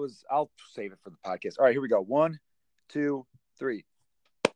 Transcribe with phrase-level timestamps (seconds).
[0.00, 0.24] was.
[0.30, 1.58] I'll save it for the podcast.
[1.58, 2.00] All right, here we go.
[2.00, 2.40] One,
[2.88, 3.26] two,
[3.58, 3.84] three.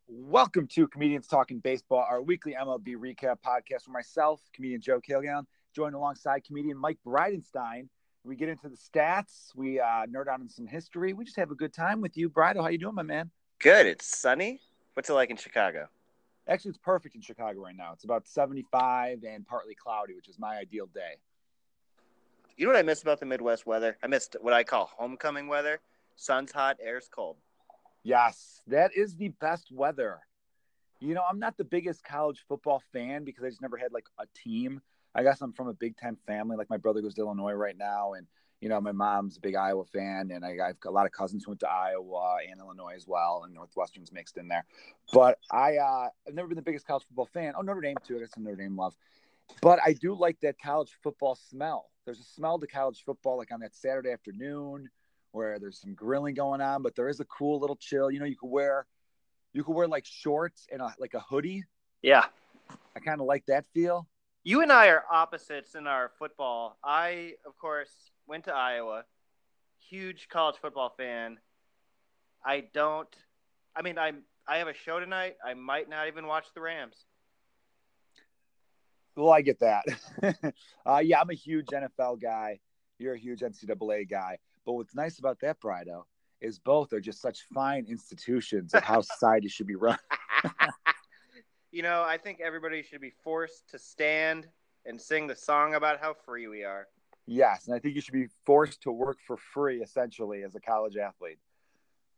[0.09, 5.45] Welcome to Comedians Talking Baseball, our weekly MLB recap podcast with myself, comedian Joe Kilgallen,
[5.75, 7.89] joined alongside comedian Mike Bridenstine.
[8.25, 9.55] We get into the stats.
[9.55, 11.13] We uh, nerd out on some history.
[11.13, 12.63] We just have a good time with you, Brido.
[12.63, 13.31] How you doing, my man?
[13.59, 13.87] Good.
[13.87, 14.61] It's sunny.
[14.95, 15.89] What's it like in Chicago?
[16.49, 17.93] Actually, it's perfect in Chicago right now.
[17.93, 21.17] It's about 75 and partly cloudy, which is my ideal day.
[22.57, 23.97] You know what I miss about the Midwest weather?
[24.01, 25.81] I missed what I call homecoming weather.
[26.15, 27.37] Sun's hot, air's cold.
[28.05, 30.21] Yes, that is the best weather.
[31.01, 34.07] You know, I'm not the biggest college football fan because I just never had like
[34.21, 34.81] a team.
[35.17, 36.57] I guess I'm from a Big Ten family.
[36.57, 38.27] Like my brother goes to Illinois right now, and
[38.61, 41.13] you know my mom's a big Iowa fan, and I, have got a lot of
[41.13, 44.65] cousins who went to Iowa and Illinois as well, and Northwestern's mixed in there.
[45.13, 47.55] But I, uh, I've never been the biggest college football fan.
[47.57, 48.17] Oh, Notre Dame too.
[48.17, 48.95] I got some Notre Dame love,
[49.61, 51.91] but I do like that college football smell.
[52.05, 54.89] There's a smell to college football, like on that Saturday afternoon
[55.33, 58.11] where there's some grilling going on, but there is a cool little chill.
[58.11, 58.87] You know, you could wear,
[59.53, 61.65] you could wear like shorts and a, like a hoodie.
[62.03, 62.27] Yeah,
[62.95, 64.07] I kind of like that feel.
[64.45, 66.77] You and I are opposites in our football.
[66.85, 67.91] I, of course,
[68.27, 69.05] went to Iowa.
[69.89, 71.39] Huge college football fan.
[72.45, 73.09] I don't.
[73.75, 74.23] I mean, I'm.
[74.47, 75.37] I have a show tonight.
[75.45, 77.07] I might not even watch the Rams.
[79.17, 79.85] Well, I get that.
[80.87, 82.59] uh, yeah, I'm a huge NFL guy.
[82.99, 84.39] You're a huge NCAA guy.
[84.65, 86.05] But what's nice about that, Brido,
[86.41, 89.99] is both are just such fine institutions of how society should be run.
[91.73, 94.49] you know, I think everybody should be forced to stand
[94.87, 96.89] and sing the song about how free we are.
[97.27, 100.61] Yes, and I think you should be forced to work for free, essentially, as a
[100.61, 101.39] college athlete.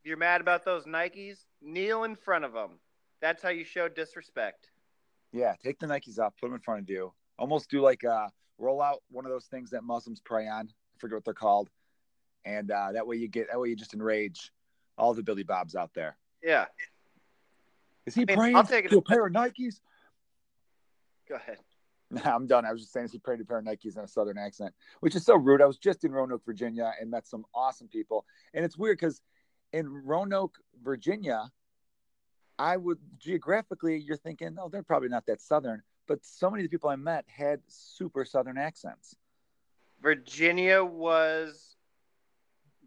[0.00, 2.78] If you're mad about those Nikes, kneel in front of them.
[3.20, 4.68] That's how you show disrespect.
[5.36, 7.12] Yeah, take the Nikes off, put them in front of you.
[7.38, 10.68] Almost do like a roll out one of those things that Muslims pray on.
[10.68, 11.68] I forget what they're called.
[12.46, 14.50] And uh, that way you get that way you just enrage
[14.96, 16.16] all the Billy Bobs out there.
[16.42, 16.64] Yeah.
[18.06, 19.80] Is he I mean, praying to a pair of Nikes?
[21.28, 21.58] Go ahead.
[22.08, 22.64] Nah, I'm done.
[22.64, 25.16] I was just saying, he to a pair of Nikes in a Southern accent, which
[25.16, 25.60] is so rude.
[25.60, 28.24] I was just in Roanoke, Virginia, and met some awesome people.
[28.54, 29.20] And it's weird because
[29.72, 31.50] in Roanoke, Virginia,
[32.58, 35.82] I would geographically, you're thinking, oh, they're probably not that Southern.
[36.06, 39.16] But so many of the people I met had super Southern accents.
[40.00, 41.76] Virginia was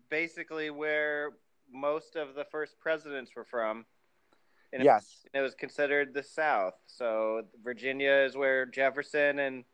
[0.09, 1.31] basically where
[1.71, 3.85] most of the first presidents were from.
[4.71, 5.25] And yes.
[5.33, 6.75] It, it was considered the South.
[6.87, 9.65] So Virginia is where Jefferson and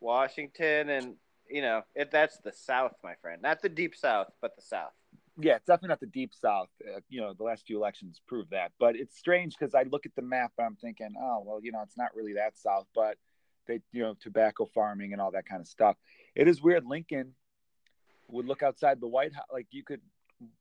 [0.00, 1.14] Washington and,
[1.48, 3.42] you know, it, that's the South, my friend.
[3.42, 4.92] Not the deep South, but the South
[5.38, 6.68] yeah, it's definitely not the deep south.
[6.84, 8.72] Uh, you know, the last few elections prove that.
[8.78, 11.72] But it's strange because I look at the map and I'm thinking, oh, well, you
[11.72, 13.16] know, it's not really that south, but
[13.66, 15.96] they, you know, tobacco farming and all that kind of stuff.
[16.34, 16.84] It is weird.
[16.84, 17.34] Lincoln
[18.28, 20.00] would look outside the White House, like you could.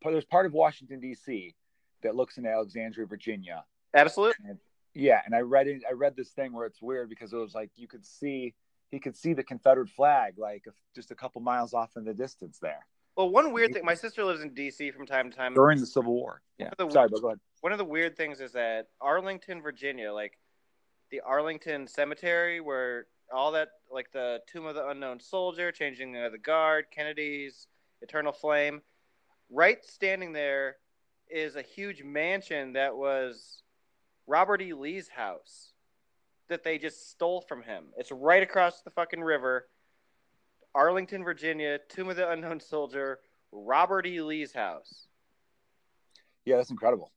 [0.03, 1.55] There's part of Washington D.C.
[2.03, 3.63] that looks into Alexandria, Virginia.
[3.93, 4.35] Absolutely.
[4.47, 4.59] And,
[4.93, 5.81] yeah, and I read it.
[5.89, 8.53] I read this thing where it's weird because it was like you could see
[8.91, 12.59] he could see the Confederate flag like just a couple miles off in the distance
[12.61, 12.85] there.
[13.21, 13.85] Well, one weird thing.
[13.85, 14.89] My sister lives in D.C.
[14.89, 16.41] from time to time during the Civil War.
[16.57, 16.71] Yeah.
[16.75, 17.39] The, Sorry, but go ahead.
[17.59, 20.39] One of the weird things is that Arlington, Virginia, like
[21.11, 26.31] the Arlington Cemetery, where all that, like the Tomb of the Unknown Soldier, Changing of
[26.31, 27.67] the Guard, Kennedy's
[28.01, 28.81] Eternal Flame,
[29.51, 30.77] right standing there
[31.29, 33.61] is a huge mansion that was
[34.25, 34.73] Robert E.
[34.73, 35.73] Lee's house
[36.49, 37.83] that they just stole from him.
[37.97, 39.67] It's right across the fucking river
[40.73, 43.19] Arlington, Virginia, Tomb of the Unknown Soldier,
[43.51, 44.21] Robert E.
[44.21, 45.07] Lee's house.
[46.45, 47.11] Yeah, that's incredible.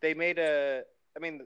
[0.00, 0.82] They made a.
[1.16, 1.40] I mean,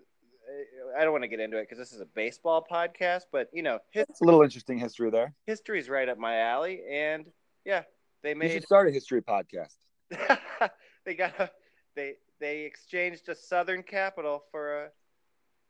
[0.98, 3.62] I don't want to get into it because this is a baseball podcast, but you
[3.62, 5.32] know, it's a little interesting history there.
[5.46, 7.26] History's right up my alley, and
[7.64, 7.82] yeah,
[8.22, 8.48] they made.
[8.48, 9.76] You should start a history podcast.
[11.04, 11.50] they got a,
[11.96, 14.88] they they exchanged a Southern capital for a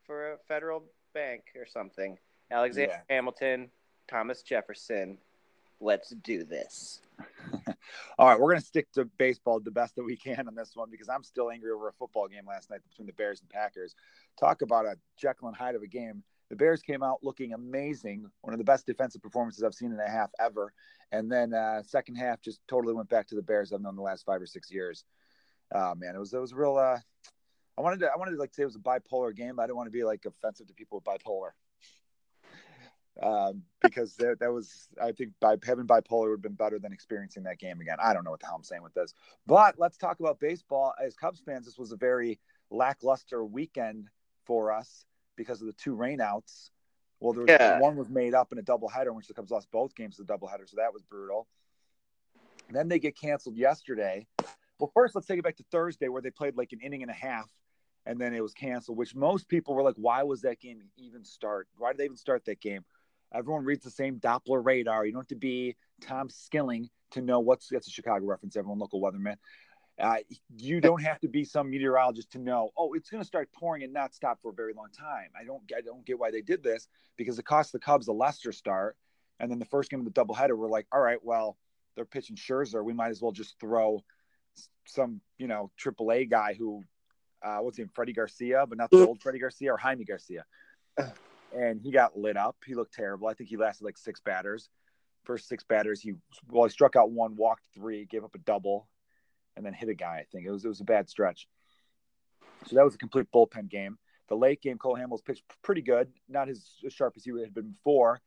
[0.05, 0.85] for a federal
[1.15, 2.19] bank or something.
[2.51, 3.15] Alexander yeah.
[3.15, 3.71] Hamilton
[4.13, 5.17] Thomas Jefferson.
[5.81, 7.01] Let's do this.
[8.19, 10.73] All right, we're going to stick to baseball the best that we can on this
[10.75, 13.49] one because I'm still angry over a football game last night between the Bears and
[13.49, 13.95] Packers.
[14.39, 16.23] Talk about a Jekyll and Hyde of a game.
[16.51, 19.99] The Bears came out looking amazing, one of the best defensive performances I've seen in
[19.99, 20.75] a half ever.
[21.11, 24.03] And then uh, second half just totally went back to the Bears I've known the
[24.03, 25.05] last five or six years.
[25.75, 26.77] Uh, man, it was it was real.
[26.77, 26.99] Uh,
[27.79, 29.67] I wanted to I wanted to like say it was a bipolar game, but I
[29.69, 31.53] didn't want to be like offensive to people with bipolar
[33.21, 36.93] um, because that, that was I think by having bipolar would have been better than
[36.93, 37.97] experiencing that game again.
[38.03, 39.15] I don't know what the hell I'm saying with this,
[39.47, 40.95] but let's talk about baseball.
[41.03, 42.39] As Cubs fans, this was a very
[42.71, 44.09] lackluster weekend
[44.45, 45.05] for us
[45.37, 46.71] because of the two rainouts.
[47.21, 47.79] Well, there was, yeah.
[47.79, 50.27] one was made up in a doubleheader in which the Cubs lost both games of
[50.27, 51.47] the doubleheader, so that was brutal.
[52.71, 54.27] Then they get canceled yesterday.
[54.79, 57.11] Well, first, let's take it back to Thursday where they played like an inning and
[57.11, 57.49] a half
[58.07, 61.25] and then it was canceled, which most people were like, why was that game even
[61.25, 61.69] start?
[61.77, 62.85] Why did they even start that game?
[63.35, 65.07] Everyone reads the same Doppler radar.
[65.07, 68.79] You don't have to be Tom Skilling to know what's that's a Chicago reference, everyone,
[68.79, 69.37] local weatherman.
[70.01, 70.17] Uh,
[70.57, 73.83] you don't have to be some meteorologist to know, oh, it's going to start pouring
[73.83, 75.29] and not stop for a very long time.
[75.39, 78.13] I don't, I don't get why they did this because it cost the Cubs a
[78.13, 78.97] Lester start.
[79.39, 81.59] And then the first game of the doubleheader, we're like, all right, well,
[81.95, 82.83] they're pitching Scherzer.
[82.83, 84.03] We might as well just throw
[84.87, 86.83] some, you know, AAA guy who,
[87.45, 90.45] uh, what's his name, Freddie Garcia, but not the old Freddie Garcia or Jaime Garcia.
[91.57, 92.57] And he got lit up.
[92.67, 93.29] He looked terrible.
[93.29, 94.71] I think he lasted like six batters.
[95.25, 96.15] First six batters, he
[96.49, 98.89] well, he struck out one, walked three, gave up a double,
[99.57, 100.17] and then hit a guy.
[100.17, 101.47] I think it was it was a bad stretch.
[102.67, 103.99] So that was a complete bullpen game.
[104.29, 107.71] The late game, Cole Hamels pitched pretty good, not as, sharp as he had been
[107.71, 108.21] before,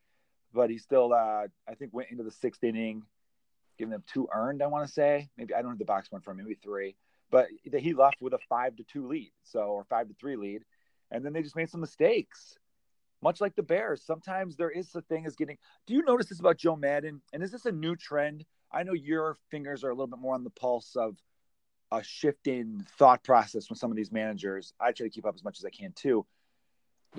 [0.52, 3.02] but he still, uh, I think, went into the sixth inning,
[3.78, 4.62] giving them two earned.
[4.62, 6.96] I want to say maybe I don't know the box one from maybe three,
[7.30, 10.62] but he left with a five to two lead, so or five to three lead,
[11.10, 12.56] and then they just made some mistakes.
[13.22, 15.56] Much like the Bears, sometimes there is a thing as getting.
[15.86, 17.22] Do you notice this about Joe Maddon?
[17.32, 18.44] And is this a new trend?
[18.70, 21.16] I know your fingers are a little bit more on the pulse of
[21.92, 24.74] a shift in thought process from some of these managers.
[24.80, 26.26] I try to keep up as much as I can too.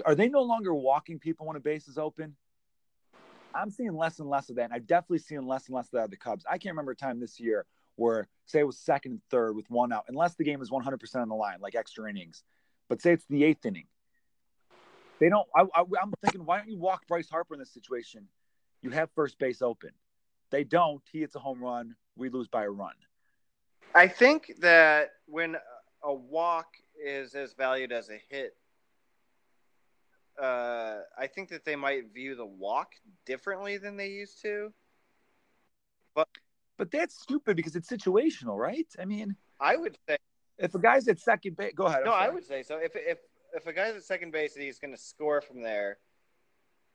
[0.06, 2.36] Are they no longer walking people when a base is open?
[3.56, 4.66] I'm seeing less and less of that.
[4.66, 6.46] And I've definitely seen less and less of that of the Cubs.
[6.50, 7.66] I can't remember a time this year
[7.96, 11.16] where, say, it was second and third with one out, unless the game is 100%
[11.16, 12.44] on the line, like extra innings.
[12.90, 13.88] But say it's the eighth inning.
[15.20, 15.48] They don't.
[15.56, 18.28] I, I, I'm thinking, why don't you walk Bryce Harper in this situation?
[18.82, 19.92] You have first base open.
[20.52, 21.02] They don't.
[21.12, 21.96] He hits a home run.
[22.16, 22.94] We lose by a run.
[23.96, 25.56] I think that when
[26.04, 26.68] a walk
[27.04, 28.56] is as valued as a hit,
[30.40, 32.94] uh, I think that they might view the walk
[33.26, 34.72] differently than they used to.
[36.14, 36.28] But
[36.78, 38.88] but that's stupid because it's situational, right?
[39.00, 40.18] I mean, I would say
[40.58, 42.06] if a guy's at second base, go ahead.
[42.06, 42.12] No.
[42.12, 42.78] I would say so.
[42.78, 43.18] If if
[43.54, 45.98] if a guy's at second base and he's going to score from there,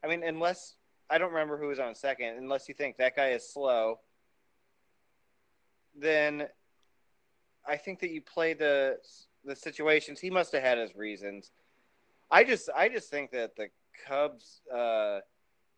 [0.04, 0.76] I mean, unless
[1.10, 4.00] I don't remember who was on second, unless you think that guy is slow,
[5.96, 6.48] then
[7.66, 8.98] I think that you play the
[9.44, 10.20] the situations.
[10.20, 11.50] He must have had his reasons.
[12.30, 13.68] I just I just think that the
[14.06, 15.20] Cubs uh,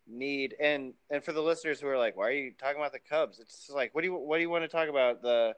[0.07, 2.99] need and and for the listeners who are like, why are you talking about the
[2.99, 3.39] Cubs?
[3.39, 5.55] It's like, what do you what do you want to talk about the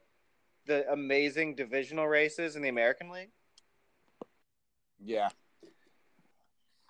[0.66, 3.30] the amazing divisional races in the American League?
[5.04, 5.30] Yeah,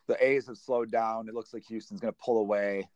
[0.07, 1.27] the A's have slowed down.
[1.27, 2.89] It looks like Houston's going to pull away.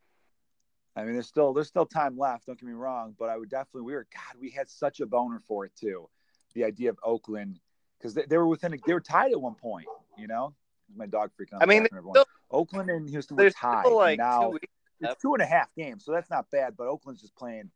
[0.95, 2.47] I mean, there's still there's still time left.
[2.47, 5.05] Don't get me wrong, but I would definitely we were God, we had such a
[5.05, 6.09] boner for it too.
[6.53, 7.59] The idea of Oakland
[7.97, 9.85] because they, they, were within a, they were tied at one point.
[10.17, 10.53] You know,
[10.95, 11.63] my dog freaking out.
[11.63, 13.87] I mean, still, Oakland and Houston were tied.
[13.87, 14.59] Like now two
[14.99, 16.75] it's two and a half games, so that's not bad.
[16.77, 17.71] But Oakland's just playing.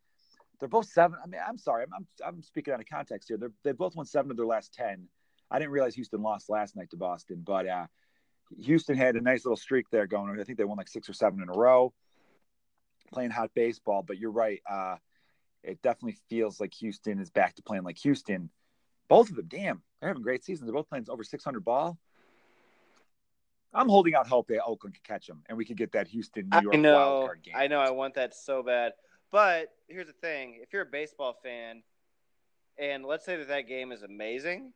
[0.59, 1.17] They're both seven.
[1.23, 3.37] I mean, I'm sorry, I'm I'm, I'm speaking out of context here.
[3.37, 5.07] They're they both won seven of their last ten.
[5.51, 7.87] I didn't realize Houston lost last night to Boston, but uh,
[8.57, 10.39] Houston had a nice little streak there going.
[10.39, 11.93] I think they won like six or seven in a row
[13.11, 14.03] playing hot baseball.
[14.03, 14.61] But you're right.
[14.69, 14.97] Uh,
[15.63, 18.49] it definitely feels like Houston is back to playing like Houston.
[19.07, 20.67] Both of them, damn, they're having great seasons.
[20.67, 21.97] They're both playing over 600 ball.
[23.73, 26.49] I'm holding out hope that Oakland could catch them and we could get that Houston
[26.49, 27.53] New York I know, wild card game.
[27.57, 28.93] I know, I want that so bad.
[29.31, 31.83] But here's the thing: if you're a baseball fan,
[32.77, 34.71] and let's say that that game is amazing,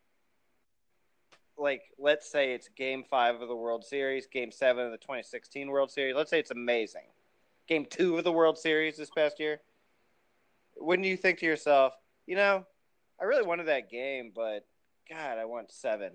[1.60, 5.70] like let's say it's Game Five of the World Series, Game Seven of the 2016
[5.70, 6.16] World Series.
[6.16, 7.04] Let's say it's amazing
[7.70, 9.62] game two of the World Series this past year,
[10.76, 11.94] wouldn't you think to yourself,
[12.26, 12.66] you know,
[13.22, 14.66] I really wanted that game, but
[15.08, 16.14] God, I want seven.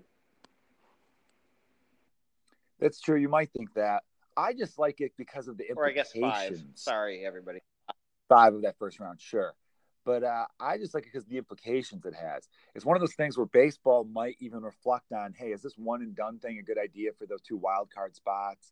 [2.79, 3.17] That's true.
[3.17, 4.03] You might think that.
[4.35, 6.11] I just like it because of the implications.
[6.21, 6.63] Or I guess five.
[6.75, 7.59] Sorry, everybody.
[8.27, 9.53] Five of that first round, sure.
[10.05, 12.47] But uh, I just like it because the implications it has.
[12.75, 16.01] It's one of those things where baseball might even reflect on, hey, is this one
[16.01, 18.71] and done thing a good idea for those two wild card spots?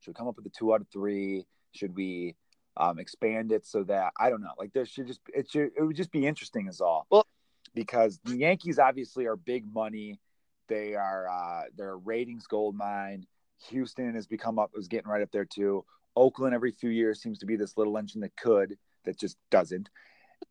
[0.00, 1.46] Should we come up with a two out of three?
[1.72, 2.36] Should we
[2.76, 4.52] um, expand it so that I don't know?
[4.58, 7.06] Like there should just it should it would just be interesting as all.
[7.10, 7.26] Well,
[7.74, 10.20] because the Yankees obviously are big money.
[10.68, 13.26] They are uh, they're ratings gold mine.
[13.70, 15.84] Houston has become up is getting right up there too.
[16.16, 19.88] Oakland every few years seems to be this little engine that could that just doesn't.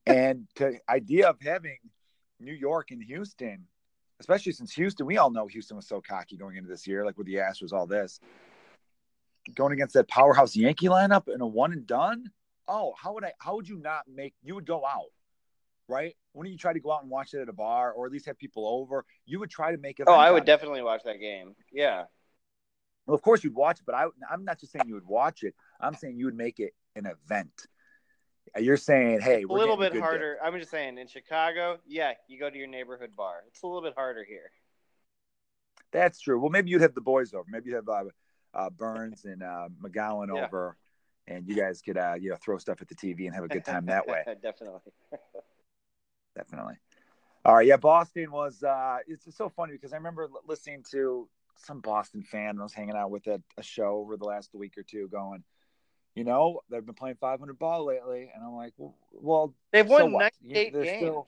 [0.05, 1.77] And the idea of having
[2.39, 3.67] New York and Houston,
[4.19, 7.17] especially since Houston, we all know Houston was so cocky going into this year, like
[7.17, 8.19] with the Astros, all this
[9.55, 12.31] going against that powerhouse Yankee lineup in a one and done.
[12.67, 13.33] Oh, how would I?
[13.39, 14.33] How would you not make?
[14.41, 15.11] You would go out,
[15.87, 16.15] right?
[16.33, 18.25] Wouldn't you try to go out and watch it at a bar, or at least
[18.27, 19.05] have people over?
[19.25, 20.05] You would try to make it.
[20.07, 21.55] Oh, I would definitely watch that game.
[21.71, 22.05] Yeah.
[23.05, 25.43] Well, of course you'd watch it, but I, I'm not just saying you would watch
[25.43, 25.55] it.
[25.81, 27.67] I'm saying you would make it an event.
[28.57, 30.37] You're saying, hey, a little bit harder.
[30.43, 33.43] I'm just saying, in Chicago, yeah, you go to your neighborhood bar.
[33.47, 34.51] It's a little bit harder here.
[35.91, 36.39] That's true.
[36.39, 37.45] Well, maybe you'd have the boys over.
[37.49, 38.03] Maybe you have uh,
[38.53, 40.45] uh, Burns and uh, McGowan Yeah.
[40.45, 40.77] over,
[41.27, 43.47] and you guys could uh, you know throw stuff at the TV and have a
[43.47, 44.23] good time that way.
[44.41, 44.81] Definitely.
[46.35, 46.75] Definitely.
[47.45, 47.67] All right.
[47.67, 48.63] Yeah, Boston was.
[48.63, 52.95] uh It's so funny because I remember listening to some Boston fan I was hanging
[52.95, 55.43] out with at a show over the last week or two, going,
[56.15, 60.31] you know, they've been playing 500 ball lately, and I'm like, well, They've won what?
[60.43, 60.97] 98 They're games.
[60.97, 61.27] still-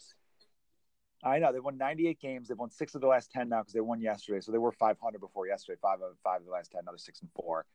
[1.23, 2.47] I know they won 98 games.
[2.49, 4.41] They've won six of the last 10 now because they won yesterday.
[4.41, 5.79] So they were 500 before yesterday.
[5.81, 6.81] Five of five of the last 10.
[6.81, 7.65] Another six and four.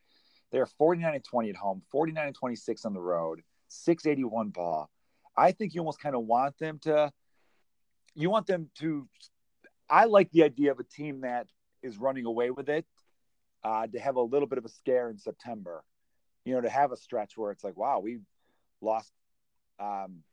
[0.51, 4.89] They are 49 and 20 at home, 49 and 26 on the road, 681 ball.
[5.35, 7.11] I think you almost kind of want them to.
[8.15, 9.07] You want them to.
[9.89, 11.47] I like the idea of a team that
[11.83, 12.85] is running away with it.
[13.63, 15.83] Uh, to have a little bit of a scare in September,
[16.45, 18.19] you know, to have a stretch where it's like, wow, we
[18.81, 19.11] lost
[19.79, 20.23] um,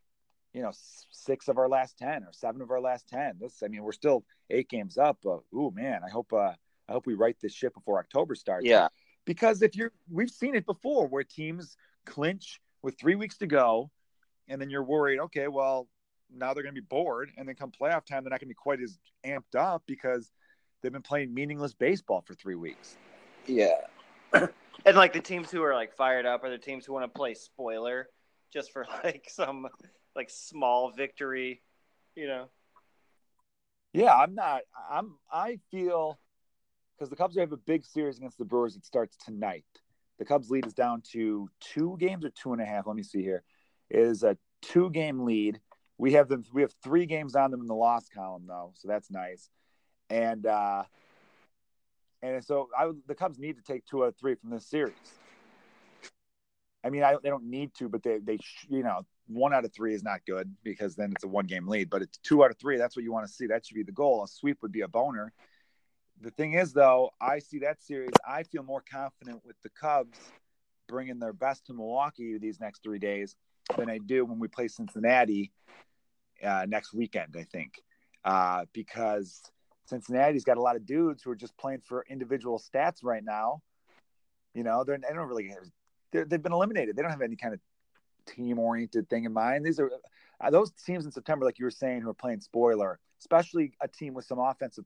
[0.52, 0.72] you know,
[1.10, 3.34] six of our last ten or seven of our last ten.
[3.40, 5.18] This, I mean, we're still eight games up.
[5.22, 6.52] But oh man, I hope, uh,
[6.88, 8.66] I hope we write this ship before October starts.
[8.66, 8.88] Yeah.
[9.24, 13.90] because if you're, we've seen it before where teams clinch with three weeks to go,
[14.48, 15.20] and then you're worried.
[15.20, 15.86] Okay, well,
[16.34, 18.46] now they're going to be bored, and then come playoff time, they're not going to
[18.46, 20.30] be quite as amped up because
[20.82, 22.96] they've been playing meaningless baseball for three weeks.
[23.46, 23.80] Yeah.
[24.84, 27.16] and like the teams who are like fired up are the teams who want to
[27.16, 28.08] play spoiler
[28.52, 29.68] just for like some
[30.14, 31.62] like small victory,
[32.14, 32.48] you know.
[33.92, 34.62] Yeah, I'm not.
[34.90, 35.16] I'm.
[35.32, 36.18] I feel
[36.96, 38.76] because the Cubs have a big series against the Brewers.
[38.76, 39.64] It starts tonight.
[40.18, 42.86] The Cubs lead is down to two games or two and a half.
[42.86, 43.42] Let me see here.
[43.88, 45.60] It is a two game lead.
[45.96, 46.44] We have them.
[46.52, 49.48] We have three games on them in the loss column though, so that's nice.
[50.10, 50.84] And uh
[52.22, 54.66] and so I would, the Cubs need to take two out of three from this
[54.66, 54.94] series.
[56.84, 59.72] I mean, I, they don't need to, but they they you know one out of
[59.72, 61.90] three is not good because then it's a one game lead.
[61.90, 62.78] But it's two out of three.
[62.78, 63.46] That's what you want to see.
[63.46, 64.24] That should be the goal.
[64.24, 65.32] A sweep would be a boner.
[66.20, 68.10] The thing is, though, I see that series.
[68.26, 70.18] I feel more confident with the Cubs
[70.88, 73.36] bringing their best to Milwaukee these next three days
[73.76, 75.52] than I do when we play Cincinnati
[76.42, 77.36] uh, next weekend.
[77.38, 77.74] I think
[78.24, 79.42] uh, because
[79.88, 83.62] Cincinnati's got a lot of dudes who are just playing for individual stats right now.
[84.54, 85.52] You know, they're they don't really
[86.12, 86.96] they're, they've been eliminated.
[86.96, 87.60] They don't have any kind of
[88.26, 89.64] team oriented thing in mind.
[89.64, 89.90] These are
[90.40, 93.88] uh, those teams in September, like you were saying, who are playing spoiler, especially a
[93.88, 94.84] team with some offensive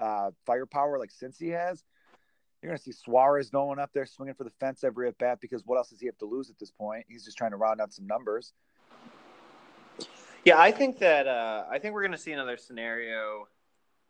[0.00, 1.82] uh, firepower like Cincy has.
[2.62, 5.40] You're going to see Suarez going up there swinging for the fence every at bat
[5.40, 7.04] because what else does he have to lose at this point?
[7.08, 8.54] He's just trying to round out some numbers.
[10.44, 13.48] Yeah, I think that uh, I think we're going to see another scenario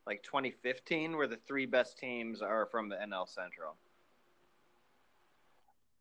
[0.07, 3.77] like 2015 where the three best teams are from the NL Central.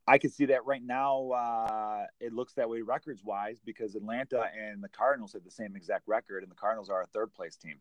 [0.07, 1.31] I can see that right now.
[1.31, 5.75] Uh, it looks that way records wise because Atlanta and the Cardinals have the same
[5.75, 7.77] exact record, and the Cardinals are a third place team.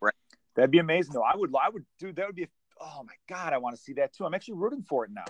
[0.00, 0.14] Right.
[0.54, 1.22] That'd be amazing, though.
[1.22, 2.16] I would, I would, dude.
[2.16, 2.48] That would be.
[2.80, 4.26] Oh my god, I want to see that too.
[4.26, 5.24] I'm actually rooting for it now.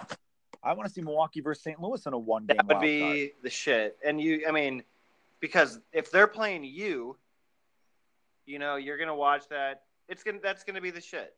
[0.64, 1.80] I want to see Milwaukee versus St.
[1.80, 2.56] Louis in a one game.
[2.56, 3.98] That would be the shit.
[4.04, 4.82] And you, I mean,
[5.38, 7.18] because if they're playing you,
[8.46, 9.82] you know, you're going to watch that.
[10.08, 11.34] It's gonna that's going to be the shit.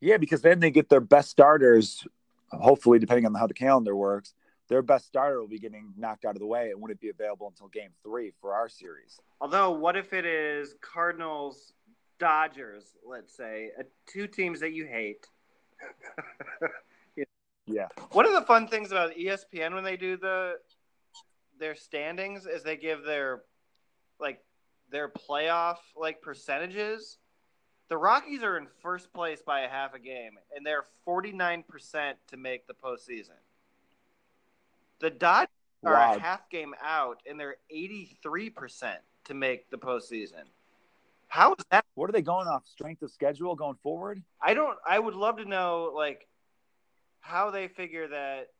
[0.00, 2.06] Yeah, because then they get their best starters.
[2.50, 4.34] Hopefully, depending on how the calendar works,
[4.68, 7.48] their best starter will be getting knocked out of the way and wouldn't be available
[7.48, 9.18] until Game Three for our series.
[9.40, 11.72] Although, what if it is Cardinals,
[12.18, 15.26] Dodgers, let's say, uh, two teams that you hate?
[17.66, 20.56] Yeah, One of the fun things about ESPN when they do the
[21.58, 23.42] their standings is they give their
[24.20, 24.40] like
[24.94, 27.18] their playoff like percentages.
[27.88, 31.64] The Rockies are in first place by a half a game, and they're forty nine
[31.68, 33.36] percent to make the postseason.
[35.00, 35.48] The Dodgers
[35.84, 40.44] are a half game out, and they're eighty three percent to make the postseason.
[41.26, 41.84] How is that?
[41.94, 42.64] What are they going off?
[42.64, 44.22] Strength of schedule going forward?
[44.40, 44.78] I don't.
[44.88, 46.28] I would love to know like
[47.18, 48.50] how they figure that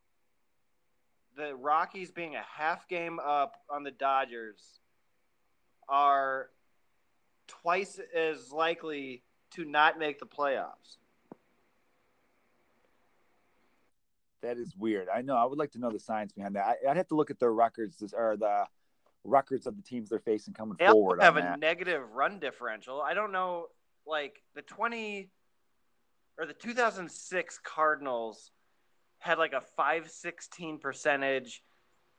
[1.36, 4.80] the Rockies being a half game up on the Dodgers
[5.88, 6.50] are
[7.46, 9.22] twice as likely
[9.54, 10.98] to not make the playoffs.
[14.42, 15.08] That is weird.
[15.08, 15.36] I know.
[15.36, 16.66] I would like to know the science behind that.
[16.66, 18.64] I, I'd have to look at their records or the
[19.24, 20.88] records of the teams they're facing coming forward.
[20.88, 21.22] They forward.
[21.22, 21.60] have a that.
[21.60, 23.00] negative run differential.
[23.00, 23.68] I don't know,
[24.06, 25.30] like the twenty
[26.38, 28.50] or the two thousand six Cardinals
[29.18, 31.62] had like a five sixteen percentage,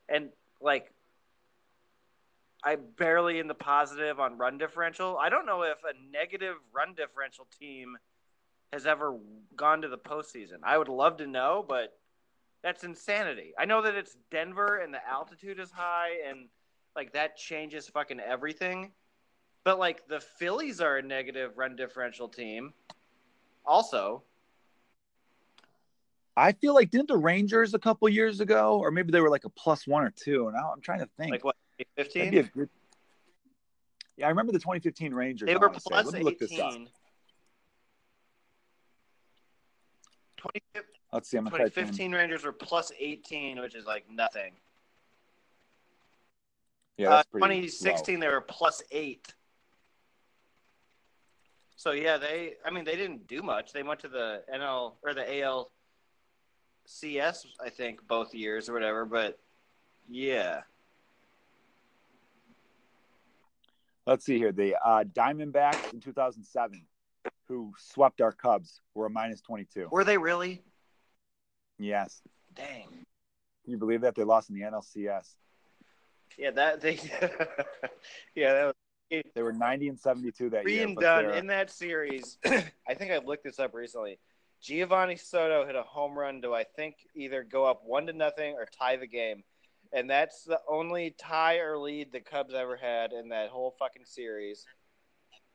[0.10, 0.30] and
[0.60, 0.92] like
[2.66, 5.18] I barely in the positive on run differential.
[5.20, 7.96] I don't know if a negative run differential team
[8.74, 9.18] has ever
[9.56, 10.58] gone to the postseason.
[10.64, 11.94] I would love to know, but
[12.64, 13.54] That's insanity.
[13.60, 16.50] I know that it's Denver and the altitude is high and
[16.96, 18.92] like that changes fucking everything.
[19.64, 22.74] But like the Phillies are a negative run differential team.
[23.68, 24.24] Also,
[26.36, 29.46] I feel like didn't the Rangers a couple years ago, or maybe they were like
[29.46, 30.52] a plus one or two.
[30.52, 31.34] Now I'm trying to think.
[31.34, 32.50] like what, That'd 15?
[32.54, 32.70] good-
[34.18, 35.48] Yeah, I remember the 2015 Rangers.
[35.48, 36.72] They were wanna plus Let me look this up.
[36.74, 36.90] 18.
[40.38, 40.62] 20,
[41.12, 41.38] Let's see.
[41.38, 44.56] I'm gonna type in- 2015 Rangers were plus 18, which is like nothing.
[46.98, 49.34] Yeah, Uh, that's pretty 2016 they were plus eight.
[51.76, 52.56] So yeah, they.
[52.66, 53.74] I mean, they didn't do much.
[53.74, 55.72] They went to the NL or the AL.
[56.88, 59.06] CS, I think, both years or whatever.
[59.06, 59.40] But
[60.08, 60.62] yeah,
[64.06, 64.52] Let's see here.
[64.52, 66.82] The uh, Diamondbacks in 2007,
[67.48, 69.90] who swept our Cubs, were a minus 22.
[69.92, 70.62] were they really?
[71.80, 72.22] Yes.
[72.56, 72.88] Dang.
[73.64, 75.36] Can you believe that they lost in the NLCS?
[76.38, 77.00] Yeah, that they.
[78.36, 78.76] yeah, that
[79.12, 80.86] was They were 90 and 72 that year.
[80.86, 82.38] being done in that series.
[82.46, 84.20] I think I've looked this up recently.
[84.64, 88.54] Geovany Soto hit a home run to I think either go up one to nothing
[88.54, 89.44] or tie the game,
[89.96, 94.04] and that's the only tie or lead the Cubs ever had in that whole fucking
[94.04, 94.66] series.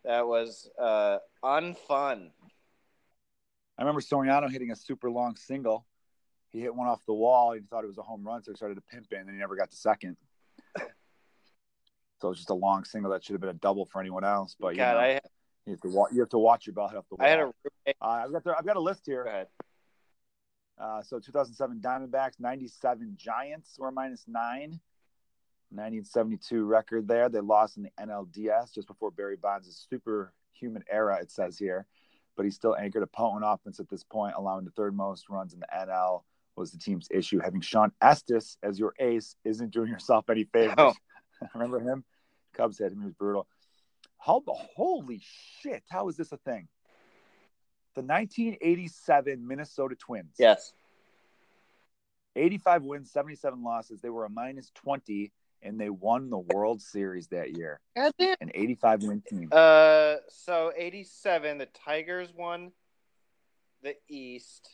[0.04, 2.30] That was uh, unfun.
[3.78, 5.86] I remember Soriano hitting a super long single.
[6.48, 7.52] He hit one off the wall.
[7.52, 9.34] He thought it was a home run, so he started to pimp it, and then
[9.34, 10.16] he never got to second.
[12.20, 14.24] So it was just a long single that should have been a double for anyone
[14.24, 14.56] else.
[14.58, 15.20] But you, know, I
[15.66, 17.26] you have to wa- you have to watch your ball hit off the wall.
[17.26, 17.96] I had a roommate.
[18.00, 19.46] uh, I've got the, I've got a list Go here.
[20.80, 24.80] Uh, so 2007 Diamondbacks, 97 Giants were minus nine.
[25.72, 27.28] 1972 record there.
[27.28, 31.86] They lost in the NLDS just before Barry Bonds' superhuman era, it says here.
[32.36, 35.52] But he still anchored a potent offense at this point, allowing the third most runs
[35.52, 36.22] in the NL
[36.56, 37.38] was the team's issue.
[37.38, 40.74] Having Shawn Estes as your ace isn't doing yourself any favors.
[40.76, 40.94] No.
[41.54, 42.04] Remember him?
[42.54, 43.00] Cubs had him.
[43.00, 43.46] He was brutal.
[44.18, 45.22] How, holy
[45.60, 45.82] shit.
[45.88, 46.68] How is this a thing?
[48.00, 50.34] The 1987 Minnesota Twins.
[50.38, 50.72] Yes.
[52.34, 54.00] 85 wins, 77 losses.
[54.00, 55.30] They were a minus 20,
[55.62, 57.78] and they won the World Series that year.
[57.94, 58.36] God damn.
[58.40, 59.48] An 85 win team.
[59.52, 62.72] Uh, so '87, the Tigers won
[63.82, 64.70] the East,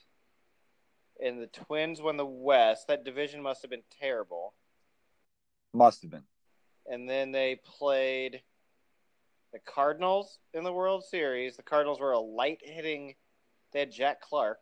[1.20, 2.86] and the Twins won the West.
[2.86, 4.54] That division must have been terrible.
[5.74, 6.24] Must have been.
[6.88, 8.42] And then they played
[9.56, 11.56] the Cardinals in the World Series.
[11.56, 13.14] The Cardinals were a light hitting.
[13.72, 14.58] They had Jack Clark.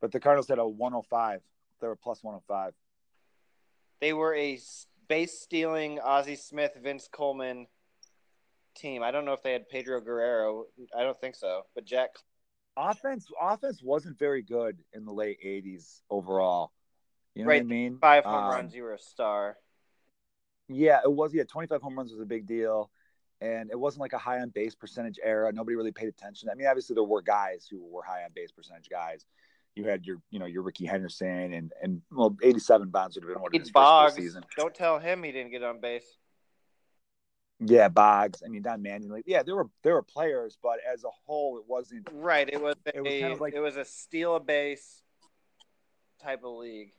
[0.00, 1.40] But the Cardinals had a 105.
[1.80, 2.74] They were plus 105.
[4.00, 4.58] They were a
[5.08, 7.66] base stealing Ozzie Smith, Vince Coleman
[8.74, 9.02] team.
[9.02, 10.64] I don't know if they had Pedro Guerrero.
[10.96, 11.62] I don't think so.
[11.74, 12.10] But Jack
[12.76, 16.72] Offense offense wasn't very good in the late 80s overall.
[17.34, 17.62] You know Right.
[17.62, 17.98] what I mean?
[17.98, 18.74] five home Um, runs.
[18.74, 19.58] You were a star.
[20.68, 21.34] Yeah, it was.
[21.34, 22.90] Yeah, 25 home runs was a big deal.
[23.42, 25.50] And it wasn't like a high on base percentage era.
[25.52, 26.48] Nobody really paid attention.
[26.48, 29.26] I mean, obviously there were guys who were high on base percentage guys.
[29.74, 33.32] You had your, you know, your Rickey Henderson and and well, 87 Bonds would have
[33.32, 34.14] been one of his It's first Boggs.
[34.14, 34.44] season.
[34.56, 36.04] Don't tell him he didn't get on base.
[37.58, 38.42] Yeah, Boggs.
[38.44, 39.22] I mean, Don Manning.
[39.26, 42.08] Yeah, there were there were players, but as a whole, it wasn't.
[42.12, 42.48] Right.
[42.48, 45.02] It was a It was kind of like- it was a steal a base
[46.22, 46.92] type of league.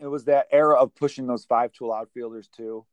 [0.00, 2.86] It was that era of pushing those five tool outfielders too.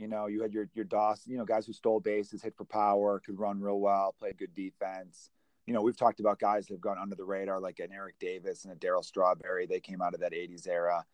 [0.00, 2.64] You know, you had your your Dawson, you know, guys who stole bases, hit for
[2.64, 5.28] power, could run real well, played good defense.
[5.66, 8.14] You know, we've talked about guys that have gone under the radar, like an Eric
[8.18, 9.66] Davis and a Darryl Strawberry.
[9.66, 11.04] They came out of that '80s era,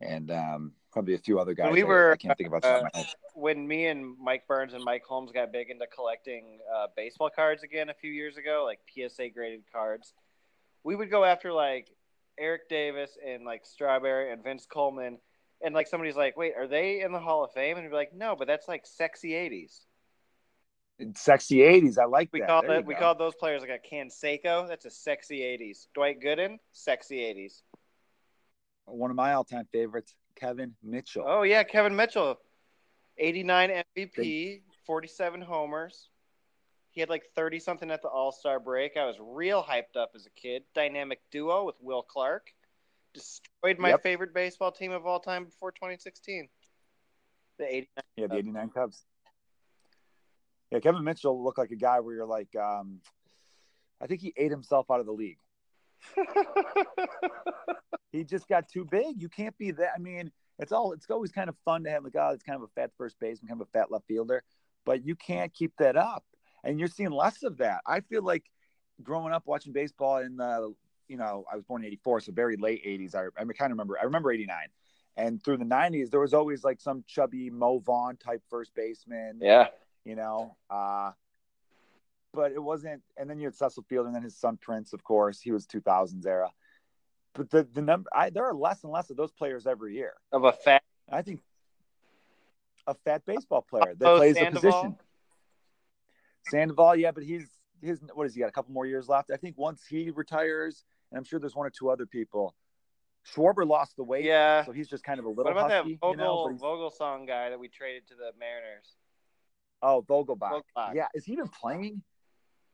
[0.00, 1.72] and um, probably a few other guys.
[1.72, 2.62] we were, I, can't think about.
[2.62, 3.08] the top of my head.
[3.34, 7.64] When me and Mike Burns and Mike Holmes got big into collecting uh, baseball cards
[7.64, 10.14] again a few years ago, like PSA graded cards,
[10.84, 11.88] we would go after like
[12.38, 15.18] Eric Davis and like Strawberry and Vince Coleman.
[15.64, 17.78] And like somebody's like, wait, are they in the Hall of Fame?
[17.78, 19.80] And we're like, no, but that's like sexy '80s.
[21.16, 21.98] Sexy '80s.
[21.98, 22.48] I like We that.
[22.48, 22.82] call There.
[22.82, 23.00] We go.
[23.00, 24.68] called those players like a Canseco.
[24.68, 25.86] That's a sexy '80s.
[25.94, 27.62] Dwight Gooden, sexy '80s.
[28.86, 31.24] one of my all-time favorites, Kevin Mitchell.
[31.26, 32.38] Oh yeah, Kevin Mitchell,
[33.18, 36.08] '89 MVP, 47 homers.
[36.90, 38.96] He had like 30 something at the All Star break.
[38.96, 40.64] I was real hyped up as a kid.
[40.74, 42.52] Dynamic duo with Will Clark.
[43.14, 44.02] Destroyed my Yep.
[44.02, 46.48] favorite baseball team of all time before 2016.
[47.58, 47.86] The 89.
[48.16, 49.04] Yeah, the '89 Cubs.
[50.70, 53.02] Yeah, Kevin Mitchell looked like a guy where you're like, um,
[54.00, 55.38] I think he ate himself out of the league.
[58.12, 59.20] He just got too big.
[59.20, 59.92] You can't be that.
[59.96, 60.92] I mean, it's all.
[60.92, 63.18] It's always kind of fun to have like, oh, it's kind of a fat first
[63.18, 64.44] baseman, kind of a fat left fielder,
[64.84, 66.22] but you can't keep that up.
[66.62, 67.80] And you're seeing less of that.
[67.86, 68.44] I feel like
[69.02, 70.74] growing up watching baseball in the
[71.08, 73.14] you know, I was born in '84, so very late '80s.
[73.14, 73.98] I, I kind of remember.
[74.00, 74.56] I remember '89,
[75.16, 79.38] and through the '90s, there was always like some chubby Mo Vaughn type first baseman.
[79.40, 79.68] Yeah.
[80.04, 81.12] You know, uh,
[82.32, 83.02] but it wasn't.
[83.16, 85.40] And then you had Cecil Field, and then his son Prince, of course.
[85.40, 86.50] He was 2000s era.
[87.34, 90.14] But the the number, I, there are less and less of those players every year.
[90.32, 90.82] Of a fat.
[91.10, 91.40] I think
[92.86, 94.68] a fat baseball player that Oh, plays Sandoval?
[94.70, 94.96] a position.
[96.48, 97.48] Sandoval, yeah, but he's
[97.82, 98.48] his what has he got?
[98.48, 99.30] A couple more years left.
[99.30, 102.54] I think once he retires, and I'm sure there's one or two other people.
[103.34, 104.64] Schwarber lost the weight, Yeah.
[104.64, 106.42] so he's just kind of a little What about husky, that Vogel you know.
[106.44, 108.96] but he's- Vogel song guy that we traded to the Mariners?
[109.82, 110.62] oh, Vogelbach.
[110.76, 110.94] Vogelbach.
[110.94, 112.02] Yeah, is he even playing?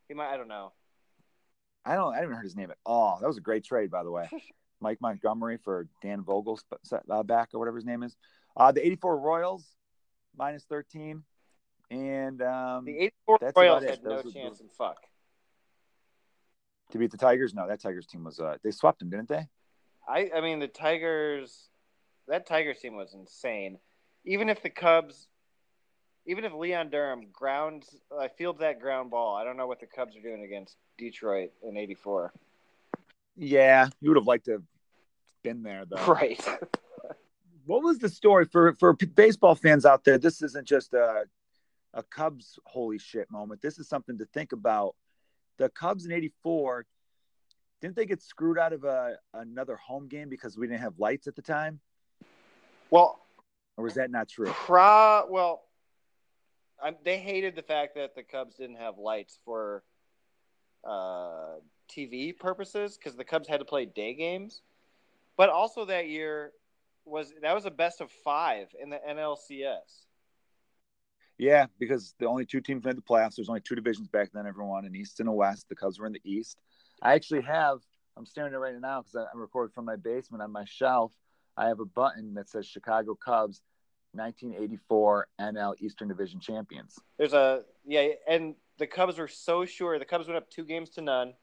[0.08, 0.32] He might.
[0.32, 0.72] I don't know.
[1.84, 2.12] I don't.
[2.12, 3.18] I haven't even heard his name at all.
[3.20, 4.28] That was a great trade, by the way.
[4.80, 6.58] Mike Montgomery for Dan Vogel
[7.10, 8.16] uh, back or whatever his name is.
[8.56, 9.66] Uh, the '84 Royals
[10.36, 11.22] minus 13,
[11.90, 14.98] and um, The '84 Royals had no Those chance in fuck.
[16.90, 17.54] to beat the Tigers.
[17.54, 18.40] No, that Tigers team was.
[18.40, 19.46] Uh, they swept them, didn't they?
[20.08, 20.30] I.
[20.36, 21.68] I mean, the Tigers.
[22.28, 23.78] That Tigers team was insane.
[24.24, 25.28] Even if the Cubs,
[26.26, 29.86] even if Leon Durham grounds, uh, fields that ground ball, I don't know what the
[29.86, 32.32] Cubs are doing against Detroit in '84.
[33.36, 34.62] Yeah, you would have liked to have
[35.42, 35.96] been there, though.
[36.06, 36.44] Right.
[37.64, 40.16] What was the story for for baseball fans out there?
[40.18, 41.24] This isn't just a
[41.94, 43.62] a Cubs holy shit moment.
[43.62, 44.94] This is something to think about.
[45.58, 46.86] The Cubs in '84
[47.80, 51.26] didn't they get screwed out of a another home game because we didn't have lights
[51.26, 51.80] at the time,
[52.90, 53.20] well,
[53.76, 54.46] or was that not true?
[54.46, 55.62] Pro, well,
[56.82, 59.82] i they hated the fact that the Cubs didn't have lights for
[60.84, 61.56] uh,
[61.90, 64.62] TV purposes because the Cubs had to play day games.
[65.36, 66.52] But also that year
[67.04, 70.06] was that was a best of five in the NLCS.
[71.38, 73.36] Yeah, because the only two teams made the playoffs.
[73.36, 74.46] There's only two divisions back then.
[74.46, 75.68] Everyone an East and a West.
[75.68, 76.58] The Cubs were in the East.
[77.00, 77.78] I actually have.
[78.16, 81.12] I'm staring at it right now because I'm recording from my basement on my shelf.
[81.56, 83.62] I have a button that says Chicago Cubs,
[84.12, 86.98] 1984 NL Eastern Division champions.
[87.18, 90.00] There's a yeah, and the Cubs were so sure.
[90.00, 91.34] The Cubs went up two games to none.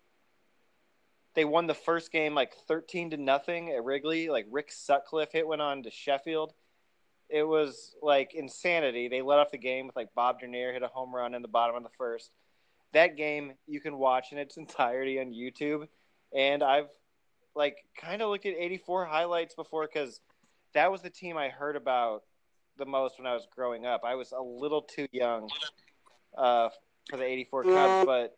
[1.36, 4.30] They won the first game like 13 to nothing at Wrigley.
[4.30, 6.54] Like Rick Sutcliffe hit one on to Sheffield.
[7.30, 9.08] It was like insanity.
[9.08, 11.48] They let off the game with like Bob Dernier hit a home run in the
[11.48, 12.32] bottom of the first.
[12.94, 15.88] That game you can watch in its entirety on YouTube,
[16.34, 16.90] and I've
[17.56, 20.20] like kind of looked at 84 highlights before because
[20.74, 22.24] that was the team I heard about
[22.78, 24.02] the most when I was growing up.
[24.06, 25.50] I was a little too young
[26.38, 26.70] uh,
[27.10, 28.38] for the 84 Cubs, but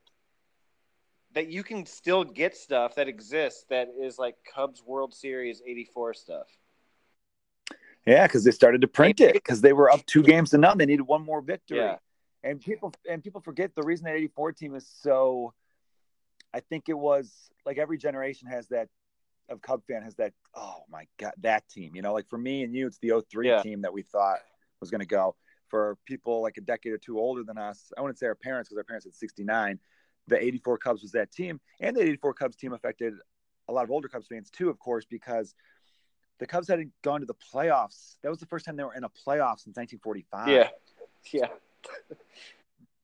[1.33, 6.13] that you can still get stuff that exists that is like Cubs World Series 84
[6.13, 6.47] stuff.
[8.07, 10.77] Yeah, because they started to print it because they were up two games to none.
[10.77, 11.79] They needed one more victory.
[11.79, 11.97] Yeah.
[12.43, 15.53] And people and people forget the reason that 84 team is so
[16.53, 18.87] I think it was like every generation has that
[19.49, 21.95] of Cub fan has that, oh my God, that team.
[21.95, 23.61] You know, like for me and you, it's the 03 Yeah.
[23.61, 24.39] team that we thought
[24.79, 25.35] was gonna go.
[25.67, 28.69] For people like a decade or two older than us, I wouldn't say our parents
[28.69, 29.79] because our parents had 69.
[30.27, 31.59] The 84 Cubs was that team.
[31.81, 33.13] And the 84 Cubs team affected
[33.67, 35.53] a lot of older Cubs fans too, of course, because
[36.39, 38.17] the Cubs hadn't gone to the playoffs.
[38.21, 40.47] That was the first time they were in a playoff since 1945.
[40.49, 40.69] Yeah.
[41.33, 41.47] Yeah.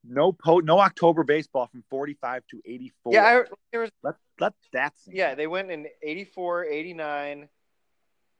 [0.05, 3.13] No po- no October baseball from 45 to 84.
[3.13, 3.23] Yeah.
[3.23, 5.17] I, there was, let let that sink.
[5.17, 5.35] yeah.
[5.35, 7.49] They went in 84, 89.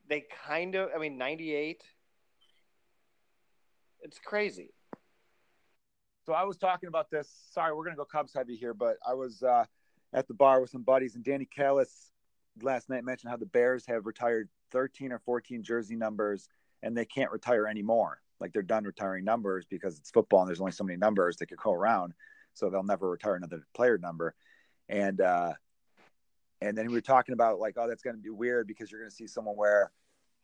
[0.08, 1.82] They kind of, I mean, 98.
[4.02, 4.70] It's crazy.
[6.26, 7.30] So I was talking about this.
[7.52, 9.64] Sorry, we're gonna go Cubs heavy here, but I was uh,
[10.12, 12.10] at the bar with some buddies, and Danny Callis
[12.62, 16.48] last night mentioned how the Bears have retired 13 or 14 jersey numbers,
[16.82, 18.20] and they can't retire anymore.
[18.40, 21.46] Like they're done retiring numbers because it's football, and there's only so many numbers that
[21.46, 22.12] could go around,
[22.52, 24.34] so they'll never retire another player number.
[24.90, 25.52] And uh,
[26.60, 29.10] and then we were talking about like, oh, that's gonna be weird because you're gonna
[29.10, 29.92] see someone wear